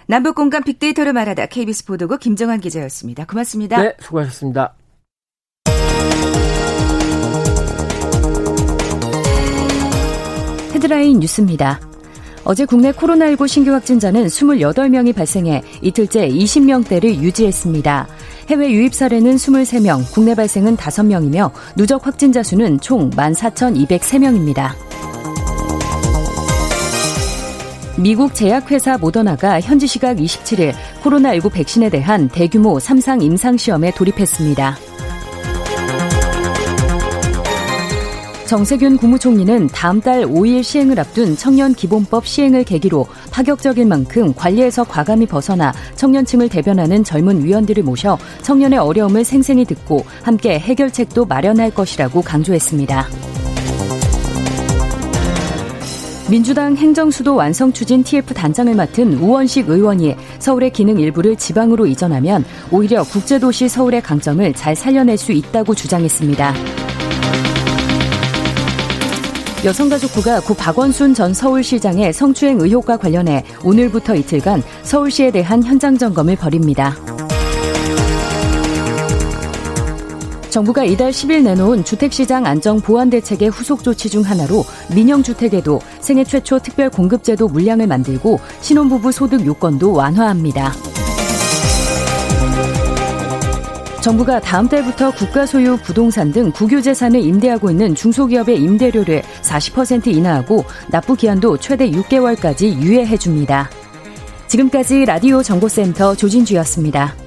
남북 0.06 0.36
공간 0.36 0.62
빅데이터를 0.62 1.12
말하다 1.12 1.46
KBS 1.46 1.84
보도국 1.84 2.20
김정환 2.20 2.60
기자였습니다. 2.60 3.26
고맙습니다. 3.26 3.82
네, 3.82 3.94
수고하셨습니다. 4.00 4.74
헤드라인 10.74 11.18
뉴스입니다. 11.18 11.80
어제 12.44 12.64
국내 12.64 12.92
코로나19 12.92 13.48
신규 13.48 13.72
확진자는 13.72 14.26
28명이 14.26 15.12
발생해 15.12 15.62
이틀째 15.82 16.28
20명대를 16.28 17.16
유지했습니다. 17.16 18.06
해외 18.50 18.70
유입 18.70 18.94
사례는 18.94 19.34
23명, 19.34 20.12
국내 20.12 20.36
발생은 20.36 20.76
5명이며 20.76 21.50
누적 21.74 22.06
확진자 22.06 22.44
수는 22.44 22.78
총 22.78 23.10
14,203명입니다. 23.10 24.70
미국 27.98 28.34
제약회사 28.34 28.98
모더나가 28.98 29.58
현지 29.58 29.86
시각 29.86 30.18
27일 30.18 30.74
코로나19 31.02 31.50
백신에 31.50 31.88
대한 31.88 32.28
대규모 32.28 32.76
3상 32.76 33.22
임상시험에 33.22 33.92
돌입했습니다. 33.92 34.76
정세균 38.46 38.98
국무총리는 38.98 39.66
다음 39.68 40.00
달 40.00 40.24
5일 40.24 40.62
시행을 40.62 41.00
앞둔 41.00 41.36
청년 41.36 41.74
기본법 41.74 42.26
시행을 42.26 42.64
계기로 42.64 43.06
파격적인 43.32 43.88
만큼 43.88 44.34
관리에서 44.34 44.84
과감히 44.84 45.26
벗어나 45.26 45.72
청년층을 45.96 46.50
대변하는 46.50 47.02
젊은 47.02 47.42
위원들을 47.44 47.82
모셔 47.82 48.18
청년의 48.42 48.78
어려움을 48.78 49.24
생생히 49.24 49.64
듣고 49.64 50.04
함께 50.22 50.58
해결책도 50.58 51.24
마련할 51.24 51.72
것이라고 51.72 52.22
강조했습니다. 52.22 53.45
민주당 56.28 56.76
행정수도 56.76 57.36
완성 57.36 57.72
추진 57.72 58.02
TF 58.02 58.34
단장을 58.34 58.74
맡은 58.74 59.14
우원식 59.14 59.68
의원이 59.68 60.16
서울의 60.40 60.70
기능 60.70 60.98
일부를 60.98 61.36
지방으로 61.36 61.86
이전하면 61.86 62.44
오히려 62.72 63.04
국제도시 63.04 63.68
서울의 63.68 64.02
강점을 64.02 64.52
잘 64.54 64.74
살려낼 64.74 65.16
수 65.18 65.30
있다고 65.30 65.76
주장했습니다. 65.76 66.52
여성가족부가 69.64 70.40
구 70.40 70.54
박원순 70.54 71.14
전 71.14 71.32
서울시장의 71.32 72.12
성추행 72.12 72.60
의혹과 72.60 72.96
관련해 72.96 73.44
오늘부터 73.64 74.16
이틀간 74.16 74.62
서울시에 74.82 75.30
대한 75.30 75.62
현장 75.62 75.96
점검을 75.96 76.34
벌입니다. 76.36 76.94
정부가 80.56 80.84
이달 80.84 81.10
10일 81.10 81.42
내놓은 81.42 81.84
주택시장 81.84 82.46
안정 82.46 82.80
보완 82.80 83.10
대책의 83.10 83.50
후속 83.50 83.84
조치 83.84 84.08
중 84.08 84.22
하나로 84.22 84.64
민영주택에도 84.94 85.82
생애 86.00 86.24
최초 86.24 86.58
특별 86.58 86.88
공급제도 86.88 87.46
물량을 87.46 87.86
만들고 87.86 88.40
신혼부부 88.62 89.12
소득 89.12 89.44
요건도 89.44 89.92
완화합니다. 89.92 90.72
정부가 94.00 94.40
다음 94.40 94.66
달부터 94.66 95.10
국가 95.10 95.44
소유 95.44 95.76
부동산 95.76 96.32
등 96.32 96.50
국유 96.50 96.80
재산을 96.80 97.20
임대하고 97.20 97.70
있는 97.70 97.94
중소기업의 97.94 98.56
임대료를 98.56 99.24
40% 99.42 100.06
인하하고 100.06 100.64
납부 100.88 101.16
기한도 101.16 101.58
최대 101.58 101.90
6개월까지 101.90 102.80
유예해 102.80 103.18
줍니다. 103.18 103.68
지금까지 104.46 105.04
라디오 105.04 105.42
정보센터 105.42 106.14
조진주였습니다. 106.14 107.25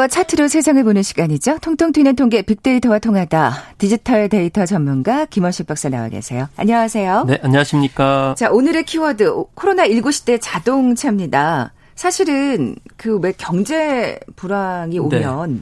데이터와 0.00 0.08
차트로 0.08 0.48
세상을 0.48 0.82
보는 0.82 1.02
시간이죠. 1.02 1.58
통통 1.58 1.92
튀는 1.92 2.16
통계 2.16 2.40
빅데이터와 2.42 2.98
통하다. 3.00 3.52
디지털 3.76 4.28
데이터 4.30 4.64
전문가 4.64 5.26
김원식 5.26 5.66
박사 5.66 5.88
나와 5.90 6.08
계세요. 6.08 6.48
안녕하세요. 6.56 7.24
네, 7.26 7.38
안녕하십니까. 7.42 8.34
자, 8.38 8.50
오늘의 8.50 8.84
키워드 8.84 9.30
코로나19 9.54 10.10
시대 10.12 10.38
자동차입니다. 10.38 11.72
사실은 11.96 12.76
그 12.96 13.18
왜 13.18 13.32
경제 13.36 14.18
불황이 14.36 14.94
네. 14.94 14.98
오면 14.98 15.54
네. 15.56 15.60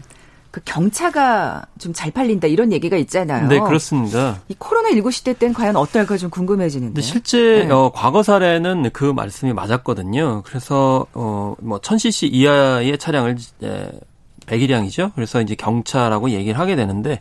그 0.53 0.61
경차가 0.65 1.65
좀 1.79 1.93
잘 1.93 2.11
팔린다 2.13 2.47
이런 2.47 2.71
얘기가 2.73 2.97
있잖아요. 2.97 3.49
네, 3.49 3.59
그렇습니다. 3.59 4.41
이 4.49 4.55
코로나19 4.55 5.11
시대 5.11 5.33
때는 5.33 5.53
과연 5.53 5.75
어떨까 5.75 6.17
좀 6.17 6.31
궁금해지는데. 6.31 7.03
실제 7.03 7.65
네. 7.67 7.71
어, 7.73 7.91
과거 7.93 8.23
사례는 8.23 8.91
그 8.93 9.05
말씀이 9.05 9.53
맞았거든요. 9.53 10.43
그래서 10.47 11.07
어, 11.13 11.57
뭐 11.61 11.81
1000cc 11.81 12.29
이하의 12.33 12.99
차량을 12.99 13.37
이 13.39 13.67
제 14.49 14.55
매기량이죠. 14.55 15.13
그래서 15.15 15.41
이제 15.41 15.55
경차라고 15.55 16.31
얘기를 16.31 16.59
하게 16.59 16.77
되는데 16.77 17.21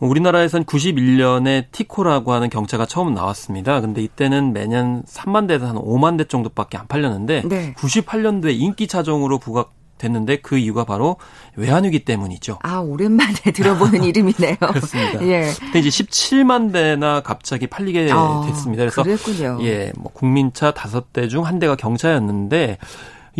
우리나라에선 0.00 0.64
91년에 0.64 1.66
티코라고 1.72 2.32
하는 2.32 2.48
경차가 2.48 2.86
처음 2.86 3.14
나왔습니다. 3.14 3.80
근데 3.80 4.02
이때는 4.02 4.52
매년 4.52 5.02
3만 5.02 5.46
대에서 5.46 5.66
한 5.66 5.76
5만 5.76 6.16
대 6.16 6.24
정도밖에 6.24 6.78
안 6.78 6.86
팔렸는데 6.86 7.42
네. 7.44 7.74
98년도에 7.74 8.58
인기 8.58 8.88
차종으로 8.88 9.38
부각 9.38 9.74
됐는데 9.98 10.36
그 10.36 10.56
이유가 10.56 10.84
바로 10.84 11.16
외환위기 11.56 12.06
때문이죠. 12.06 12.60
아 12.62 12.78
오랜만에 12.78 13.34
들어보는 13.54 14.02
이름이네요. 14.02 14.56
그렇습니다. 14.72 15.22
예. 15.26 15.50
근데 15.60 15.80
이제 15.80 15.90
17만 15.90 16.72
대나 16.72 17.20
갑자기 17.20 17.66
팔리게 17.66 18.08
아, 18.10 18.42
됐습니다. 18.46 18.84
그래서 18.84 19.02
그랬군요. 19.02 19.58
예, 19.60 19.92
뭐 19.96 20.10
국민차 20.14 20.70
다섯 20.70 21.12
대중 21.12 21.44
한 21.44 21.58
대가 21.58 21.76
경차였는데 21.76 22.78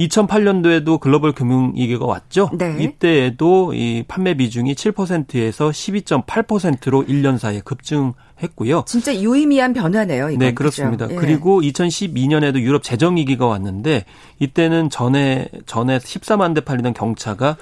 2008년도에도 0.08 1.00
글로벌 1.00 1.32
금융위기가 1.32 2.06
왔죠. 2.06 2.50
네. 2.56 2.76
이때에도 2.80 3.72
이 3.74 4.04
판매 4.06 4.34
비중이 4.34 4.74
7%에서 4.74 5.70
12.8%로 5.70 7.04
1년 7.04 7.38
사이에 7.38 7.60
급증했고요. 7.60 8.84
진짜 8.86 9.14
유의미한 9.14 9.72
변화네요. 9.72 10.30
이건. 10.30 10.38
네, 10.38 10.54
그렇습니다. 10.54 11.08
예. 11.10 11.14
그리고 11.14 11.60
2012년에도 11.60 12.60
유럽 12.60 12.82
재정 12.82 13.16
위기가 13.16 13.46
왔는데 13.46 14.04
이때는 14.38 14.90
전에 14.90 15.48
전에 15.66 15.98
14만 15.98 16.54
대 16.54 16.60
팔리던 16.60 16.94
경차가 16.94 17.56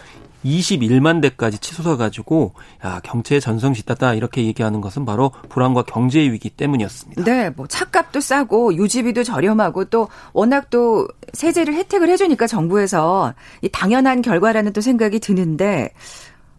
21만 0.45 1.21
대까지 1.21 1.59
치솟아 1.59 1.97
가지고 1.97 2.55
야 2.85 3.01
경제의 3.03 3.41
전성시다다 3.41 4.15
이렇게 4.15 4.45
얘기하는 4.45 4.81
것은 4.81 5.05
바로 5.05 5.33
불안과 5.49 5.83
경제 5.83 6.21
위기 6.21 6.51
때문이었습니다. 6.51 7.25
네, 7.25 7.51
뭐 7.51 7.67
차값도 7.67 8.21
싸고 8.21 8.75
유지비도 8.75 9.25
저렴하고 9.25 9.87
또 9.87 10.09
워낙 10.33 10.71
또 10.71 11.09
세제를 11.33 11.75
혜택을 11.75 12.09
해주니까 12.09 12.47
정부에서 12.47 13.35
이 13.63 13.69
당연한 13.69 14.23
결과라는 14.23 14.73
또 14.73 14.81
생각이 14.81 15.19
드는데 15.21 15.91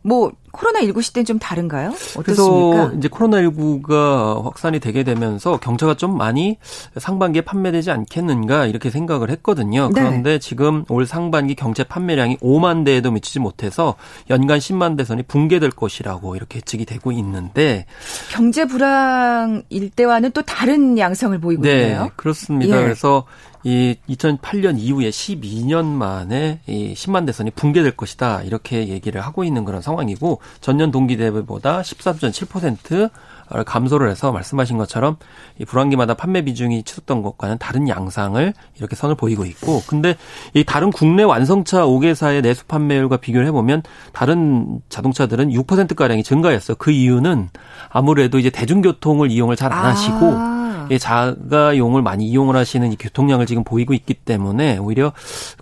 뭐 0.02 0.32
코로나19 0.52 1.02
시대는 1.02 1.26
좀 1.26 1.40
다른가요? 1.40 1.90
어떻습니까? 1.90 2.22
그래서 2.24 2.92
이제 2.98 3.08
코로나19가 3.08 4.44
확산이 4.44 4.80
되게 4.80 5.04
되면서 5.04 5.58
경차가 5.60 5.96
좀 5.96 6.18
많이 6.18 6.58
상반기에 6.98 7.42
판매되지 7.42 7.92
않겠는가 7.92 8.66
이렇게 8.66 8.90
생각을 8.90 9.30
했거든요. 9.32 9.90
네. 9.94 10.02
그런데 10.02 10.40
지금 10.40 10.86
올 10.90 11.06
상반기 11.06 11.56
경차 11.56 11.84
판매량이 11.84 12.38
5만 12.38 12.86
대에도 12.86 13.12
미치지 13.12 13.40
못해서 13.40 13.96
연간 14.30 14.60
10만 14.60 14.98
대선이 14.98 15.24
붕괴될 15.24 15.72
것이라고 15.72 16.36
이렇게 16.36 16.58
예측이 16.58 16.86
되고 16.86 17.12
있는데 17.12 17.86
경제 18.32 18.66
불황일 18.66 19.90
때와는 19.96 20.32
또 20.32 20.42
다른 20.42 20.98
양상을 20.98 21.40
보이고 21.40 21.62
네, 21.64 21.82
있네요. 21.82 22.10
그렇습니다. 22.16 22.78
예. 22.78 22.84
그래서 22.84 23.26
이 23.64 23.98
2008년 24.10 24.80
이후에 24.80 25.10
12년 25.10 25.86
만에 25.86 26.60
이 26.66 26.94
10만 26.94 27.26
대선이 27.26 27.52
붕괴될 27.52 27.92
것이다 27.92 28.42
이렇게 28.44 28.88
얘기를 28.88 29.20
하고 29.20 29.44
있는 29.44 29.66
그런 29.66 29.82
상황이고 29.82 30.39
전년 30.60 30.92
동기 30.92 31.18
대비보다 31.18 31.82
13.7% 31.82 33.10
감소를 33.66 34.12
해서 34.12 34.32
말씀하신 34.32 34.78
것처럼 34.78 35.18
이 35.58 35.66
불황기마다 35.66 36.14
판매 36.14 36.44
비중이 36.44 36.84
치솟던 36.84 37.24
것과는 37.24 37.58
다른 37.58 37.88
양상을 37.88 38.54
이렇게 38.78 38.96
선을 38.96 39.16
보이고 39.16 39.44
있고 39.46 39.82
근데 39.88 40.16
이 40.54 40.64
다른 40.64 40.92
국내 40.92 41.24
완성차 41.24 41.86
5개사의 41.86 42.42
내수 42.42 42.66
판매율과 42.66 43.18
비교를 43.18 43.48
해보면 43.48 43.82
다른 44.14 44.82
자동차들은 44.90 45.50
6% 45.50 45.96
가량이 45.96 46.24
증가했어요. 46.24 46.76
그 46.78 46.92
이유는 46.92 47.50
아무래도 47.90 48.38
이제 48.38 48.50
대중교통을 48.50 49.32
이용을 49.32 49.56
잘 49.56 49.70
안 49.70 49.86
하시고 49.86 50.26
아. 50.36 50.88
자가용을 50.98 52.02
많이 52.02 52.28
이용을 52.28 52.56
하시는 52.56 52.92
이 52.92 52.96
교통량을 52.96 53.46
지금 53.46 53.64
보이고 53.64 53.94
있기 53.94 54.16
때문에 54.16 54.80
오히려 54.80 55.14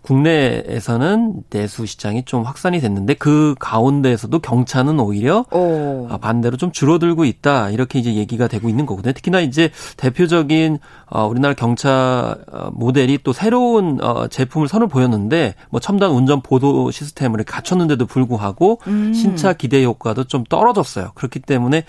국내에서는 0.07 1.43
내수 1.49 1.85
시장이 1.85 2.23
좀 2.23 2.43
확산이 2.43 2.79
됐는데 2.79 3.15
그 3.15 3.55
가운데에서도 3.59 4.39
경차는 4.39 4.99
오히려 5.01 5.45
오. 5.51 6.07
아, 6.09 6.17
반대로 6.17 6.55
좀 6.55 6.71
줄어들고 6.71 7.25
있다 7.25 7.71
이렇게 7.71 7.99
이제 7.99 8.13
얘기가 8.15 8.47
되고 8.47 8.69
있는 8.69 8.85
거거든요. 8.85 9.11
특히나 9.11 9.41
이제 9.41 9.69
대표적인 9.97 10.79
어, 11.09 11.25
우리나라 11.27 11.53
경차 11.53 12.37
어, 12.51 12.69
모델이 12.73 13.19
또 13.23 13.33
새로운 13.33 14.01
어, 14.01 14.27
제품을 14.27 14.67
선을 14.67 14.87
보였는데 14.87 15.55
뭐 15.69 15.79
첨단 15.81 16.11
운전 16.11 16.41
보도 16.41 16.89
시스템을 16.89 17.43
갖췄는데도 17.43 18.05
불구하고 18.05 18.79
음. 18.87 19.13
신차 19.13 19.53
기대 19.53 19.83
효과도 19.83 20.23
좀 20.23 20.43
떨어졌어요. 20.45 21.11
그렇기 21.15 21.39
때문에 21.39 21.83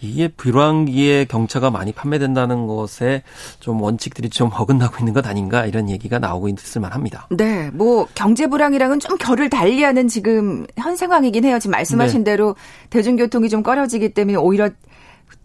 이게 0.00 0.28
불황기에 0.28 1.24
경차가 1.24 1.70
많이 1.70 1.92
판매된다는 1.92 2.66
것에 2.66 3.22
좀 3.58 3.80
원칙들이 3.80 4.30
좀 4.30 4.50
어긋나고 4.54 4.98
있는 5.00 5.12
것 5.12 5.26
아닌가 5.26 5.66
이런 5.66 5.90
얘기가 5.90 6.18
나오고 6.18 6.48
있을 6.48 6.80
만합니다. 6.80 7.26
네, 7.30 7.55
뭐 7.72 8.06
경제 8.14 8.46
불황이랑은 8.46 9.00
좀 9.00 9.16
결을 9.18 9.48
달리하는 9.50 10.08
지금 10.08 10.66
현 10.76 10.96
상황이긴 10.96 11.44
해요. 11.44 11.58
지금 11.58 11.72
말씀하신 11.72 12.24
네. 12.24 12.32
대로 12.32 12.56
대중교통이 12.90 13.48
좀 13.48 13.62
꺼려지기 13.62 14.10
때문에 14.10 14.36
오히려 14.36 14.70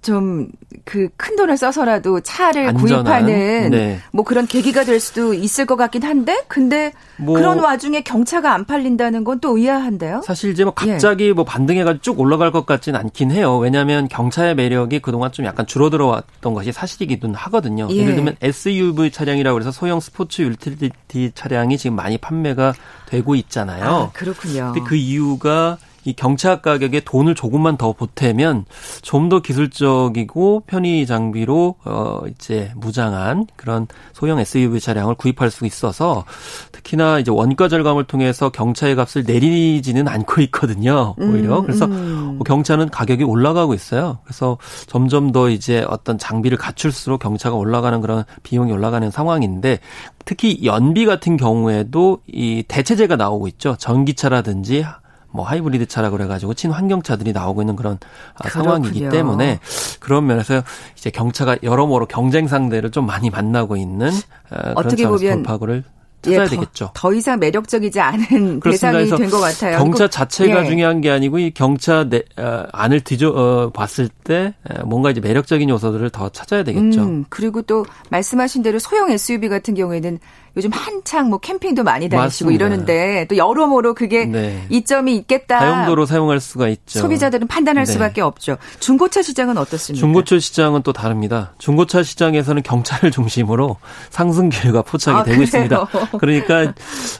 좀그 0.01 1.09
돈을 1.37 1.57
써서라도 1.57 2.21
차를 2.21 2.69
안전한, 2.69 3.03
구입하는 3.03 3.69
네. 3.69 3.99
뭐 4.11 4.23
그런 4.23 4.47
계기가 4.47 4.83
될 4.83 4.99
수도 4.99 5.33
있을 5.33 5.65
것 5.65 5.75
같긴 5.75 6.03
한데 6.03 6.43
근데 6.47 6.91
뭐 7.17 7.35
그런 7.35 7.59
와중에 7.59 8.01
경차가 8.01 8.53
안 8.53 8.65
팔린다는 8.65 9.23
건 9.23 9.41
또 9.41 9.57
의아한데요. 9.57 10.21
사실 10.23 10.51
이제 10.51 10.63
뭐 10.63 10.73
갑자기 10.73 11.27
예. 11.27 11.33
뭐 11.33 11.43
반등해가지고 11.43 12.01
쭉 12.01 12.19
올라갈 12.19 12.51
것 12.51 12.65
같지는 12.65 12.99
않긴 12.99 13.31
해요. 13.31 13.57
왜냐하면 13.57 14.07
경차의 14.07 14.55
매력이 14.55 14.99
그동안 14.99 15.31
좀 15.31 15.45
약간 15.45 15.65
줄어들어왔던 15.65 16.53
것이 16.53 16.71
사실이기도 16.71 17.33
하거든요. 17.33 17.87
예. 17.89 18.05
를 18.05 18.15
들면 18.15 18.35
SUV 18.41 19.11
차량이라고 19.11 19.59
해서 19.59 19.71
소형 19.71 19.99
스포츠 19.99 20.43
유틸리티 20.43 21.31
차량이 21.33 21.77
지금 21.77 21.95
많이 21.95 22.17
판매가 22.17 22.73
되고 23.07 23.35
있잖아요. 23.35 23.83
아, 23.83 24.11
그렇군요. 24.13 24.71
근데 24.73 24.87
그 24.87 24.95
이유가 24.95 25.77
이 26.03 26.13
경차 26.13 26.61
가격에 26.61 26.99
돈을 27.01 27.35
조금만 27.35 27.77
더 27.77 27.93
보태면 27.93 28.65
좀 29.01 29.31
더 29.31 29.39
기술적이고 29.39 30.63
편의 30.67 31.05
장비로 31.05 31.75
어 31.85 32.21
이제 32.27 32.71
무장한 32.75 33.47
그런 33.55 33.87
소형 34.11 34.39
SUV 34.39 34.81
차량을 34.81 35.15
구입할 35.15 35.49
수 35.49 35.65
있어서 35.65 36.25
특히나 36.73 37.19
이제 37.19 37.31
원가 37.31 37.69
절감을 37.69 38.05
통해서 38.05 38.49
경차의 38.49 38.95
값을 38.95 39.23
내리지는 39.25 40.07
않고 40.09 40.41
있거든요. 40.41 41.15
오히려 41.17 41.59
음, 41.59 41.65
그래서 41.65 41.85
음. 41.85 42.35
뭐 42.35 42.43
경차는 42.43 42.89
가격이 42.89 43.23
올라가고 43.23 43.73
있어요. 43.73 44.19
그래서 44.25 44.57
점점 44.87 45.31
더 45.31 45.49
이제 45.49 45.85
어떤 45.87 46.17
장비를 46.17 46.57
갖출수록 46.57 47.21
경차가 47.21 47.55
올라가는 47.55 48.01
그런 48.01 48.25
비용이 48.43 48.71
올라가는 48.71 49.09
상황인데 49.09 49.79
특히 50.25 50.59
연비 50.65 51.05
같은 51.05 51.37
경우에도 51.37 52.19
이 52.27 52.63
대체제가 52.67 53.15
나오고 53.15 53.47
있죠. 53.47 53.75
전기차라든지 53.77 54.85
뭐 55.31 55.45
하이브리드 55.45 55.87
차라 55.87 56.09
그래가지고 56.09 56.53
친환경 56.53 57.01
차들이 57.01 57.31
나오고 57.33 57.61
있는 57.61 57.75
그런 57.75 57.97
아, 58.35 58.43
그렇군요. 58.49 58.63
상황이기 58.63 59.09
때문에 59.09 59.59
그런 59.99 60.25
면에서 60.27 60.61
이제 60.97 61.09
경차가 61.09 61.57
여러모로 61.63 62.05
경쟁 62.07 62.47
상대를 62.47 62.91
좀 62.91 63.05
많이 63.05 63.29
만나고 63.29 63.77
있는 63.77 64.09
어, 64.09 64.57
그런 64.59 64.73
어떻게 64.77 65.07
보면 65.07 65.19
돌파구를 65.43 65.83
찾아야 66.23 66.41
예, 66.43 66.45
더, 66.45 66.49
되겠죠. 66.51 66.91
더 66.93 67.13
이상 67.13 67.39
매력적이지 67.39 67.99
않은 67.99 68.59
대상이 68.59 69.09
된 69.09 69.27
것 69.29 69.39
같아요. 69.39 69.79
경차 69.79 70.07
자체가 70.07 70.63
예. 70.65 70.69
중요한 70.69 71.01
게 71.01 71.09
아니고 71.09 71.39
이 71.39 71.49
경차 71.51 72.03
내, 72.03 72.21
어, 72.37 72.65
안을 72.73 72.99
뒤져 73.01 73.29
어, 73.29 73.71
봤을 73.71 74.07
때 74.23 74.53
뭔가 74.85 75.09
이제 75.09 75.19
매력적인 75.19 75.67
요소들을 75.69 76.11
더 76.11 76.29
찾아야 76.29 76.63
되겠죠. 76.63 77.01
음, 77.01 77.25
그리고 77.29 77.63
또 77.63 77.87
말씀하신 78.09 78.61
대로 78.61 78.77
소형 78.77 79.09
SUV 79.09 79.49
같은 79.49 79.73
경우에는 79.73 80.19
요즘 80.57 80.69
한창 80.73 81.29
뭐 81.29 81.39
캠핑도 81.39 81.83
많이 81.83 82.09
다니시고 82.09 82.49
맞습니다. 82.49 82.65
이러는데 82.65 83.25
또 83.29 83.37
여러모로 83.37 83.93
그게 83.93 84.25
네. 84.25 84.65
이점이 84.69 85.15
있겠다. 85.15 85.59
다용도로 85.59 86.05
사용할 86.05 86.39
수가 86.41 86.67
있죠. 86.67 86.99
소비자들은 86.99 87.47
판단할 87.47 87.85
네. 87.85 87.91
수밖에 87.91 88.21
없죠. 88.21 88.57
중고차 88.79 89.21
시장은 89.21 89.57
어떻습니까? 89.57 89.99
중고차 89.99 90.39
시장은 90.39 90.83
또 90.83 90.91
다릅니다. 90.91 91.53
중고차 91.57 92.03
시장에서는 92.03 92.63
경차를 92.63 93.11
중심으로 93.11 93.77
상승 94.09 94.49
기류가 94.49 94.81
포착이 94.81 95.17
아, 95.17 95.23
되고 95.23 95.35
그래요? 95.35 95.43
있습니다. 95.43 95.87
그러니까 96.19 96.73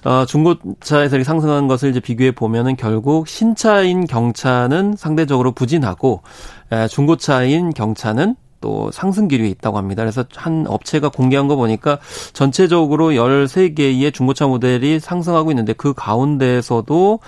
어, 0.04 0.26
중고차에서 0.26 1.24
상승한 1.24 1.68
것을 1.68 1.92
이제 1.92 2.00
비교해 2.02 2.32
보면은 2.32 2.76
결국 2.76 3.28
신차인 3.28 4.08
경차는 4.08 4.96
상대적으로 4.98 5.54
부진하고 5.54 6.22
중고차인 6.90 7.74
경차는 7.74 8.36
또 8.62 8.90
상승 8.92 9.28
기류에 9.28 9.50
있다고 9.50 9.78
합니다. 9.78 10.04
그래서 10.04 10.24
한 10.36 10.66
업체가 10.68 11.10
공개한 11.10 11.48
거 11.48 11.56
보니까 11.56 12.00
전체적으로 12.34 13.12
13개의 13.12 14.14
중고차 14.14 14.48
모델이 14.48 15.00
상승하고 15.00 15.52
있는데 15.52 15.74
그 15.74 15.94
가운데에서도 15.94 17.20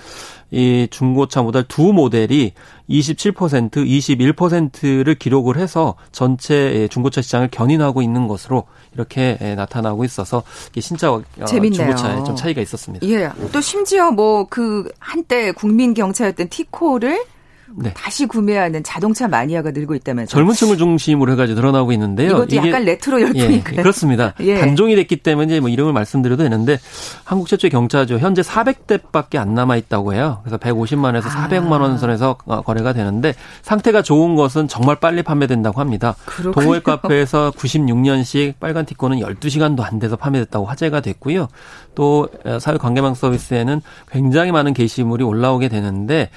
이 0.52 0.88
중고차 0.91 1.41
모델 1.41 1.63
두 1.67 1.93
모델이 1.93 2.54
27%, 2.88 3.72
21%를 3.72 5.15
기록을 5.15 5.58
해서 5.58 5.96
전체 6.12 6.88
중고차 6.91 7.24
시장을 7.24 7.50
견인하고 7.50 8.04
있는 8.04 8.28
것으로 8.28 8.65
이렇게 8.93 9.38
나타나고 9.58 10.06
있어서 10.06 10.43
신차와 10.78 11.22
어, 11.41 11.46
재밌네요. 11.46 11.96
중고차에 11.96 12.24
좀 12.24 12.36
차이가 12.36 12.62
있었습니다. 12.62 13.08
예. 13.08 13.32
또 13.52 13.60
심지어 13.62 14.12
뭐 14.12 14.46
그 14.54 14.88
한때 15.00 15.52
국민 15.52 15.96
경차였던 15.96 16.50
티코를 16.50 17.26
네. 17.75 17.93
다시 17.95 18.25
구매하는 18.25 18.83
자동차 18.83 19.27
마니아가 19.27 19.71
늘고 19.71 19.95
있다면서요. 19.95 20.29
젊은 20.29 20.53
층을 20.53 20.77
중심으로 20.77 21.31
해가지고 21.33 21.59
늘어나고 21.59 21.91
있는데요. 21.93 22.43
이것도 22.43 22.55
약간 22.55 22.86
레트로 22.86 23.21
열풍인가요? 23.21 23.77
예, 23.77 23.81
그렇습니다. 23.81 24.33
예. 24.41 24.59
단종이 24.59 24.95
됐기 24.95 25.17
때문에 25.17 25.59
뭐 25.59 25.69
이름을 25.69 25.93
말씀드려도 25.93 26.43
되는데 26.43 26.79
한국 27.23 27.47
최초의 27.47 27.71
경차죠. 27.71 28.19
현재 28.19 28.41
400대밖에 28.41 29.38
안 29.38 29.53
남아 29.53 29.77
있다고 29.77 30.13
해요. 30.13 30.41
그래서 30.43 30.57
150만에서 30.57 31.25
아. 31.25 31.47
400만 31.47 31.81
원 31.81 31.97
선에서 31.97 32.36
거래가 32.36 32.93
되는데 32.93 33.33
상태가 33.62 34.01
좋은 34.01 34.36
것은 34.36 34.67
정말 34.67 34.97
빨리 34.97 35.23
판매된다고 35.23 35.79
합니다. 35.79 36.15
동호회 36.53 36.81
카페에서 36.81 37.51
96년식 37.51 38.55
빨간 38.59 38.86
티코는 38.86 39.19
12시간도 39.19 39.81
안 39.81 39.99
돼서 39.99 40.15
판매됐다고 40.15 40.65
화제가 40.65 41.01
됐고요. 41.01 41.47
또 41.95 42.27
사회 42.60 42.77
관계망 42.77 43.13
서비스에는 43.13 43.82
굉장히 44.12 44.51
많은 44.51 44.73
게시물이 44.73 45.23
올라오게 45.23 45.69
되는데 45.69 46.29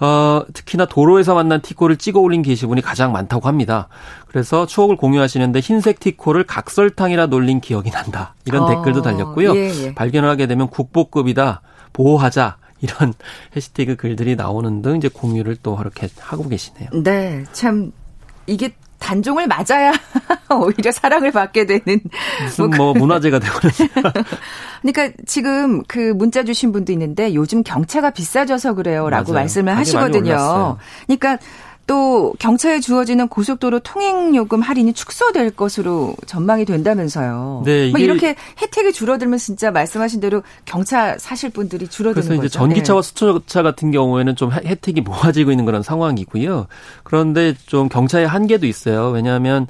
어, 0.00 0.42
특히나 0.52 0.86
도로에서 0.86 1.34
만난 1.34 1.60
티코를 1.60 1.96
찍어 1.96 2.20
올린 2.20 2.42
게시물이 2.42 2.82
가장 2.82 3.12
많다고 3.12 3.48
합니다. 3.48 3.88
그래서 4.26 4.66
추억을 4.66 4.96
공유하시는데 4.96 5.60
흰색 5.60 6.00
티코를 6.00 6.44
각설탕이라 6.44 7.26
놀린 7.26 7.60
기억이 7.60 7.90
난다. 7.90 8.34
이런 8.46 8.64
어, 8.64 8.68
댓글도 8.68 9.02
달렸고요. 9.02 9.54
예, 9.56 9.70
예. 9.84 9.94
발견을 9.94 10.28
하게 10.28 10.46
되면 10.46 10.68
국보급이다. 10.68 11.62
보호하자. 11.92 12.56
이런 12.80 13.14
해시태그 13.56 13.96
글들이 13.96 14.36
나오는 14.36 14.82
등 14.82 14.96
이제 14.96 15.08
공유를 15.08 15.56
또 15.62 15.76
그렇게 15.76 16.08
하고 16.18 16.48
계시네요. 16.48 16.90
네. 17.02 17.44
참 17.52 17.92
이게 18.46 18.74
단종을 19.02 19.46
맞아야 19.48 19.92
오히려 20.50 20.92
사랑을 20.92 21.32
받게 21.32 21.66
되는 21.66 22.00
무슨 22.42 22.70
뭐, 22.70 22.76
뭐 22.76 22.94
문화재가 22.94 23.38
되거든요. 23.40 23.88
그러니까 24.82 25.16
지금 25.26 25.82
그 25.84 25.98
문자 25.98 26.44
주신 26.44 26.72
분도 26.72 26.92
있는데 26.92 27.34
요즘 27.34 27.62
경차가 27.62 28.10
비싸져서 28.10 28.74
그래요라고 28.74 29.32
말씀을 29.32 29.76
하시거든요. 29.76 30.78
그러니까 31.06 31.38
또 31.86 32.32
경차에 32.38 32.80
주어지는 32.80 33.28
고속도로 33.28 33.80
통행요금 33.80 34.60
할인이 34.60 34.92
축소될 34.92 35.50
것으로 35.52 36.14
전망이 36.26 36.64
된다면서요. 36.64 37.62
네, 37.64 37.90
뭐 37.90 37.98
이렇게 38.00 38.36
혜택이 38.60 38.92
줄어들면 38.92 39.38
진짜 39.38 39.70
말씀하신 39.70 40.20
대로 40.20 40.42
경차 40.64 41.16
사실 41.18 41.50
분들이 41.50 41.88
줄어드는 41.88 42.14
그래서 42.14 42.34
이제 42.34 42.42
거죠. 42.42 42.58
전기차와 42.58 43.02
네. 43.02 43.08
수소차 43.08 43.62
같은 43.62 43.90
경우에는 43.90 44.36
좀 44.36 44.52
혜택이 44.52 45.00
모아지고 45.00 45.50
있는 45.50 45.64
그런 45.64 45.82
상황이고요. 45.82 46.66
그런데 47.02 47.54
좀 47.66 47.88
경차의 47.88 48.26
한계도 48.28 48.66
있어요. 48.66 49.08
왜냐하면 49.10 49.66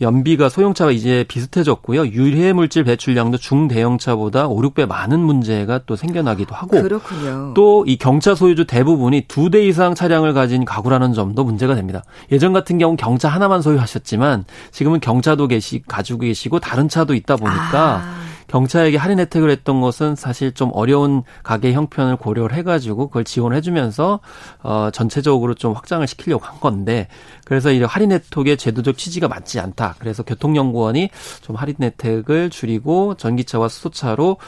연비가 0.00 0.48
소형차와 0.48 0.92
이제 0.92 1.24
비슷해졌고요. 1.28 2.08
유해 2.08 2.52
물질 2.52 2.84
배출량도 2.84 3.38
중대형차보다 3.38 4.46
5, 4.48 4.60
6배 4.62 4.86
많은 4.86 5.18
문제가 5.20 5.80
또 5.86 5.96
생겨나기도 5.96 6.54
하고 6.54 6.80
그렇군요. 6.80 7.54
또 7.54 7.84
이 7.86 7.96
경차 7.96 8.34
소유주 8.34 8.66
대부분이 8.66 9.22
두 9.28 9.46
대 9.50 9.64
이상 9.64 9.94
차량을 9.94 10.34
가진 10.34 10.64
가구라는 10.64 11.12
점도 11.12 11.44
문제 11.44 11.55
문제가 11.56 11.74
됩니다. 11.74 12.04
예전 12.30 12.52
같은 12.52 12.78
경우 12.78 12.96
경차 12.96 13.28
하나만 13.28 13.62
소유하셨지만 13.62 14.44
지금은 14.70 15.00
경차도 15.00 15.48
계시 15.48 15.82
가지고 15.86 16.20
계시고 16.20 16.60
다른 16.60 16.88
차도 16.88 17.14
있다 17.14 17.36
보니까 17.36 18.02
아. 18.02 18.25
경차에게 18.48 18.96
할인 18.96 19.18
혜택을 19.18 19.50
했던 19.50 19.80
것은 19.80 20.14
사실 20.16 20.52
좀 20.52 20.70
어려운 20.72 21.22
가게 21.42 21.72
형편을 21.72 22.16
고려를 22.16 22.56
해가지고 22.56 23.08
그걸 23.08 23.24
지원해주면서 23.24 24.20
어 24.62 24.90
전체적으로 24.92 25.54
좀 25.54 25.72
확장을 25.72 26.06
시키려고 26.06 26.44
한 26.44 26.60
건데 26.60 27.08
그래서 27.44 27.70
이 27.70 27.82
할인 27.82 28.12
혜택의 28.12 28.56
제도적 28.56 28.98
취지가 28.98 29.28
맞지 29.28 29.60
않다. 29.60 29.96
그래서 29.98 30.22
교통연구원이 30.22 31.10
좀 31.42 31.56
할인 31.56 31.76
혜택을 31.80 32.50
줄이고 32.50 33.14
전기차와 33.14 33.68
수소차로 33.68 34.38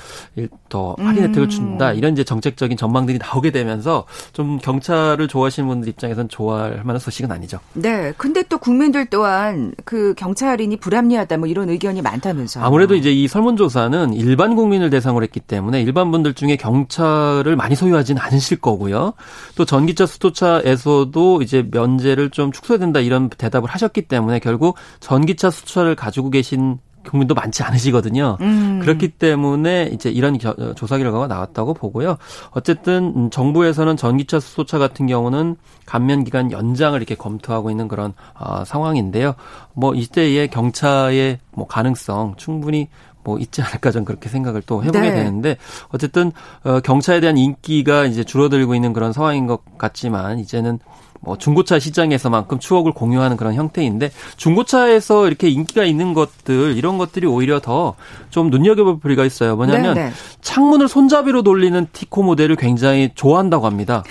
더 0.68 0.96
할인 0.98 1.24
혜택을 1.24 1.42
음. 1.44 1.48
준다. 1.48 1.92
이런 1.92 2.12
이제 2.12 2.24
정책적인 2.24 2.76
전망들이 2.76 3.18
나오게 3.18 3.50
되면서 3.50 4.04
좀 4.32 4.58
경차를 4.58 5.28
좋아하시는 5.28 5.68
분들 5.68 5.88
입장에서는 5.88 6.28
좋아할 6.28 6.82
만한 6.84 6.98
소식은 6.98 7.30
아니죠. 7.30 7.60
네. 7.74 8.12
근데 8.16 8.42
또 8.42 8.58
국민들 8.58 9.06
또한 9.06 9.72
그 9.84 10.14
경차 10.16 10.48
할인이 10.48 10.76
불합리하다 10.78 11.36
뭐 11.38 11.46
이런 11.48 11.68
의견이 11.70 12.02
많다면서요. 12.02 12.64
아무래도 12.64 12.94
이제 12.94 13.12
이 13.12 13.28
설문조사 13.28 13.87
경차는 13.88 14.14
일반 14.14 14.54
국민을 14.54 14.90
대상으로 14.90 15.24
했기 15.24 15.40
때문에 15.40 15.82
일반 15.82 16.10
분들 16.10 16.34
중에 16.34 16.56
경차를 16.56 17.56
많이 17.56 17.74
소유하지는 17.74 18.20
않으실 18.20 18.60
거고요. 18.60 19.14
또 19.56 19.64
전기차, 19.64 20.06
수소차에서도 20.06 21.42
이제 21.42 21.66
면제를 21.70 22.30
좀 22.30 22.52
축소해야 22.52 22.78
된다 22.78 23.00
이런 23.00 23.28
대답을 23.28 23.68
하셨기 23.68 24.02
때문에 24.02 24.38
결국 24.38 24.76
전기차, 25.00 25.50
수소차를 25.50 25.96
가지고 25.96 26.30
계신 26.30 26.78
국민도 27.08 27.34
많지 27.34 27.62
않으시거든요. 27.62 28.36
음. 28.40 28.80
그렇기 28.82 29.08
때문에 29.08 29.88
이제 29.92 30.10
이런 30.10 30.38
조사 30.76 30.98
결과가 30.98 31.26
나왔다고 31.26 31.74
보고요. 31.74 32.18
어쨌든 32.50 33.14
음, 33.16 33.30
정부에서는 33.30 33.96
전기차, 33.96 34.40
수소차 34.40 34.78
같은 34.78 35.06
경우는 35.06 35.56
감면 35.86 36.24
기간 36.24 36.52
연장을 36.52 36.98
이렇게 36.98 37.14
검토하고 37.14 37.70
있는 37.70 37.88
그런 37.88 38.12
어, 38.38 38.64
상황인데요. 38.64 39.34
뭐 39.72 39.94
이때의 39.94 40.48
경차의 40.48 41.38
뭐 41.52 41.66
가능성 41.66 42.34
충분히 42.36 42.88
뭐 43.24 43.38
있지 43.38 43.62
않을까 43.62 43.90
전 43.90 44.04
그렇게 44.04 44.28
생각을 44.28 44.62
또 44.66 44.82
해보게 44.82 45.00
네. 45.00 45.14
되는데 45.14 45.56
어쨌든 45.88 46.32
어, 46.64 46.80
경차에 46.80 47.20
대한 47.20 47.36
인기가 47.36 48.04
이제 48.04 48.24
줄어들고 48.24 48.74
있는 48.74 48.92
그런 48.92 49.12
상황인 49.12 49.46
것 49.46 49.60
같지만 49.78 50.38
이제는 50.38 50.78
뭐 51.20 51.36
중고차 51.36 51.80
시장에서만큼 51.80 52.60
추억을 52.60 52.92
공유하는 52.92 53.36
그런 53.36 53.54
형태인데 53.54 54.12
중고차에서 54.36 55.26
이렇게 55.26 55.48
인기가 55.48 55.82
있는 55.82 56.14
것들 56.14 56.76
이런 56.76 56.96
것들이 56.96 57.26
오히려 57.26 57.60
더 57.60 57.96
좀 58.30 58.50
눈여겨볼 58.50 59.00
필요가 59.00 59.24
있어요. 59.24 59.56
뭐냐면 59.56 59.94
네네. 59.94 60.08
네. 60.10 60.14
창문을 60.42 60.88
손잡이로 60.88 61.42
돌리는 61.42 61.88
티코 61.92 62.22
모델을 62.22 62.56
굉장히 62.56 63.10
좋아한다고 63.14 63.66
합니다. 63.66 64.04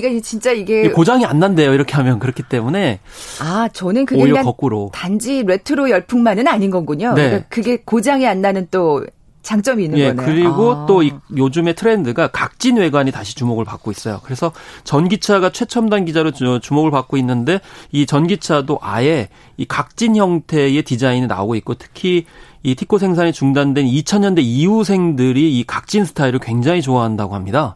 그러니까 0.00 0.22
진짜 0.24 0.52
이게 0.52 0.90
고장이 0.90 1.24
안 1.24 1.38
난대요. 1.38 1.74
이렇게 1.74 1.94
하면 1.94 2.18
그렇기 2.18 2.44
때문에 2.44 3.00
아 3.40 3.68
저는 3.72 4.06
그게 4.06 4.22
오히려 4.22 4.42
거꾸로 4.42 4.90
단지 4.92 5.42
레트로 5.42 5.90
열풍만은 5.90 6.48
아닌 6.48 6.70
거군요. 6.70 7.14
네. 7.14 7.26
그러니까 7.26 7.48
그게 7.48 7.76
고장이 7.84 8.26
안 8.26 8.40
나는 8.40 8.68
또 8.70 9.04
장점이 9.42 9.84
있는 9.84 9.98
예, 9.98 10.14
거네요. 10.14 10.24
그리고 10.24 10.72
아. 10.72 10.86
또 10.86 11.02
이, 11.02 11.12
요즘의 11.36 11.74
트렌드가 11.74 12.28
각진 12.28 12.76
외관이 12.76 13.10
다시 13.10 13.34
주목을 13.34 13.64
받고 13.64 13.90
있어요. 13.90 14.20
그래서 14.22 14.52
전기차가 14.84 15.50
최첨단 15.50 16.04
기자로 16.04 16.30
주목을 16.60 16.90
받고 16.90 17.16
있는데 17.18 17.60
이 17.90 18.06
전기차도 18.06 18.78
아예 18.80 19.28
이 19.56 19.64
각진 19.64 20.16
형태의 20.16 20.82
디자인이 20.82 21.26
나오고 21.26 21.56
있고 21.56 21.74
특히 21.74 22.26
이 22.62 22.76
티코 22.76 22.98
생산이 22.98 23.32
중단된 23.32 23.84
2000년대 23.86 24.40
이후생들이 24.42 25.58
이 25.58 25.64
각진 25.64 26.04
스타일을 26.04 26.38
굉장히 26.38 26.80
좋아한다고 26.80 27.34
합니다. 27.34 27.74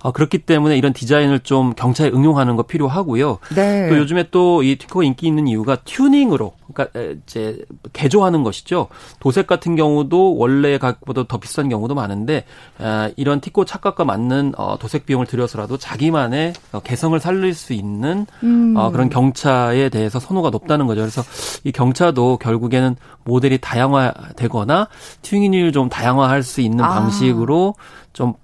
어, 0.00 0.12
그렇기 0.12 0.38
때문에 0.38 0.76
이런 0.76 0.92
디자인을 0.92 1.40
좀 1.40 1.74
경차에 1.74 2.08
응용하는 2.08 2.56
거 2.56 2.62
필요하고요. 2.62 3.38
네. 3.54 3.88
또 3.88 3.98
요즘에 3.98 4.30
또이 4.30 4.76
티코가 4.76 5.04
인기 5.04 5.26
있는 5.26 5.48
이유가 5.48 5.76
튜닝으로 5.76 6.52
그러니까 6.72 6.98
이제 7.26 7.58
개조하는 7.92 8.42
것이죠. 8.42 8.88
도색 9.20 9.46
같은 9.46 9.74
경우도 9.74 10.36
원래 10.36 10.78
가격보다 10.78 11.24
더 11.26 11.38
비싼 11.38 11.68
경우도 11.68 11.94
많은데 11.94 12.44
아, 12.78 13.10
이런 13.16 13.40
티코 13.40 13.64
착각과 13.64 14.04
맞는 14.04 14.54
어, 14.56 14.76
도색 14.78 15.06
비용을 15.06 15.26
들여서라도 15.26 15.78
자기만의 15.78 16.52
어, 16.72 16.80
개성을 16.80 17.18
살릴 17.18 17.54
수 17.54 17.72
있는 17.72 18.26
음. 18.42 18.74
그런 18.92 19.08
경차에 19.08 19.88
대해서 19.88 20.20
선호가 20.20 20.50
높다는 20.50 20.86
거죠. 20.86 21.00
그래서 21.00 21.22
이 21.64 21.72
경차도 21.72 22.38
결국에는 22.38 22.96
모델이 23.24 23.58
다양화되거나 23.58 24.88
튜닝을 25.22 25.72
좀 25.72 25.88
다양화할 25.88 26.42
수 26.42 26.60
있는 26.60 26.84
아. 26.84 26.88
방식으로 26.88 27.74
좀 28.12 28.34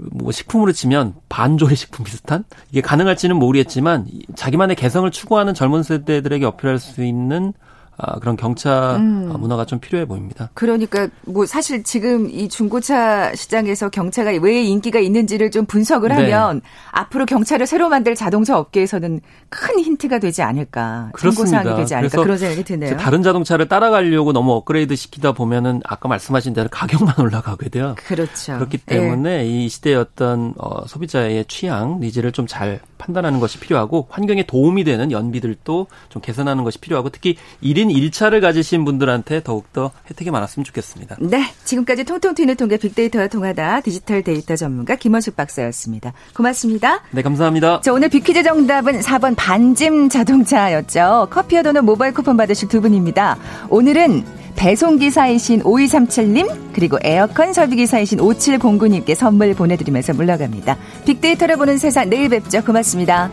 뭐 0.00 0.32
식품으로 0.32 0.72
치면 0.72 1.14
반조리 1.28 1.76
식품 1.76 2.04
비슷한? 2.04 2.44
이게 2.70 2.80
가능할지는 2.80 3.36
모르겠지만 3.36 4.06
자기만의 4.34 4.76
개성을 4.76 5.10
추구하는 5.10 5.54
젊은 5.54 5.82
세대들에게 5.82 6.44
어필할 6.46 6.78
수 6.78 7.04
있는 7.04 7.52
아, 8.02 8.18
그런 8.18 8.36
경차 8.36 8.96
음. 8.96 9.32
문화가 9.38 9.64
좀 9.64 9.78
필요해 9.78 10.04
보입니다. 10.04 10.50
그러니까 10.54 11.08
뭐 11.24 11.46
사실 11.46 11.82
지금 11.82 12.28
이 12.30 12.48
중고차 12.48 13.34
시장에서 13.34 13.88
경차가 13.88 14.32
왜 14.42 14.62
인기가 14.62 14.98
있는지를 14.98 15.50
좀 15.50 15.64
분석을 15.64 16.10
네. 16.10 16.14
하면 16.16 16.60
앞으로 16.90 17.24
경차를 17.24 17.66
새로 17.66 17.88
만들 17.88 18.14
자동차 18.14 18.58
업계에서는 18.58 19.20
큰 19.48 19.80
힌트가 19.80 20.18
되지 20.18 20.42
않을까. 20.42 21.10
참고사항이 21.18 21.76
되지 21.76 21.94
않을까 21.94 22.22
그런 22.22 22.36
생각이 22.36 22.64
드네요. 22.64 22.96
다른 22.96 23.22
자동차를 23.22 23.68
따라가려고 23.68 24.32
너무 24.32 24.52
업그레이드 24.52 24.96
시키다 24.96 25.32
보면은 25.32 25.80
아까 25.84 26.08
말씀하신 26.08 26.52
대로 26.52 26.68
가격만 26.70 27.14
올라가게 27.20 27.70
돼요. 27.70 27.94
그렇죠. 27.96 28.54
그렇기 28.54 28.78
때문에 28.78 29.38
네. 29.38 29.46
이 29.46 29.68
시대의 29.68 29.96
어떤 29.96 30.54
어, 30.58 30.86
소비자의 30.86 31.46
취향, 31.46 32.00
니즈를 32.00 32.32
좀 32.32 32.50
잘 32.50 32.80
판단하는 33.00 33.40
것이 33.40 33.58
필요하고 33.58 34.06
환경에 34.10 34.44
도움이 34.44 34.84
되는 34.84 35.10
연비들도 35.10 35.86
좀 36.08 36.22
개선하는 36.22 36.62
것이 36.62 36.78
필요하고 36.78 37.08
특히 37.08 37.36
1인 37.62 37.88
1차를 37.88 38.40
가지신 38.40 38.84
분들한테 38.84 39.42
더욱더 39.42 39.90
혜택이 40.08 40.30
많았으면 40.30 40.64
좋겠습니다. 40.64 41.16
네. 41.20 41.42
지금까지 41.64 42.04
통통 42.04 42.34
튀는 42.34 42.56
통계 42.56 42.76
빅데이터와 42.76 43.28
통하다 43.28 43.80
디지털 43.80 44.22
데이터 44.22 44.54
전문가 44.54 44.94
김원숙 44.94 45.36
박사였습니다. 45.36 46.12
고맙습니다. 46.34 47.02
네, 47.10 47.22
감사합니다. 47.22 47.80
자, 47.80 47.92
오늘 47.92 48.08
빅퀴즈 48.08 48.42
정답은 48.42 49.00
4번 49.00 49.34
반짐 49.36 50.08
자동차였죠. 50.08 51.28
커피와 51.30 51.62
도넛 51.62 51.84
모바일 51.84 52.12
쿠폰 52.12 52.36
받으실 52.36 52.68
두 52.68 52.80
분입니다. 52.80 53.38
오늘은 53.70 54.39
배송기사이신 54.56 55.62
5237님, 55.62 56.72
그리고 56.72 56.98
에어컨 57.02 57.52
설비기사이신 57.52 58.18
5709님께 58.18 59.14
선물 59.14 59.54
보내드리면서 59.54 60.14
물러갑니다. 60.14 60.76
빅데이터를 61.06 61.56
보는 61.56 61.78
세상 61.78 62.10
내일 62.10 62.28
뵙죠. 62.28 62.62
고맙습니다. 62.64 63.30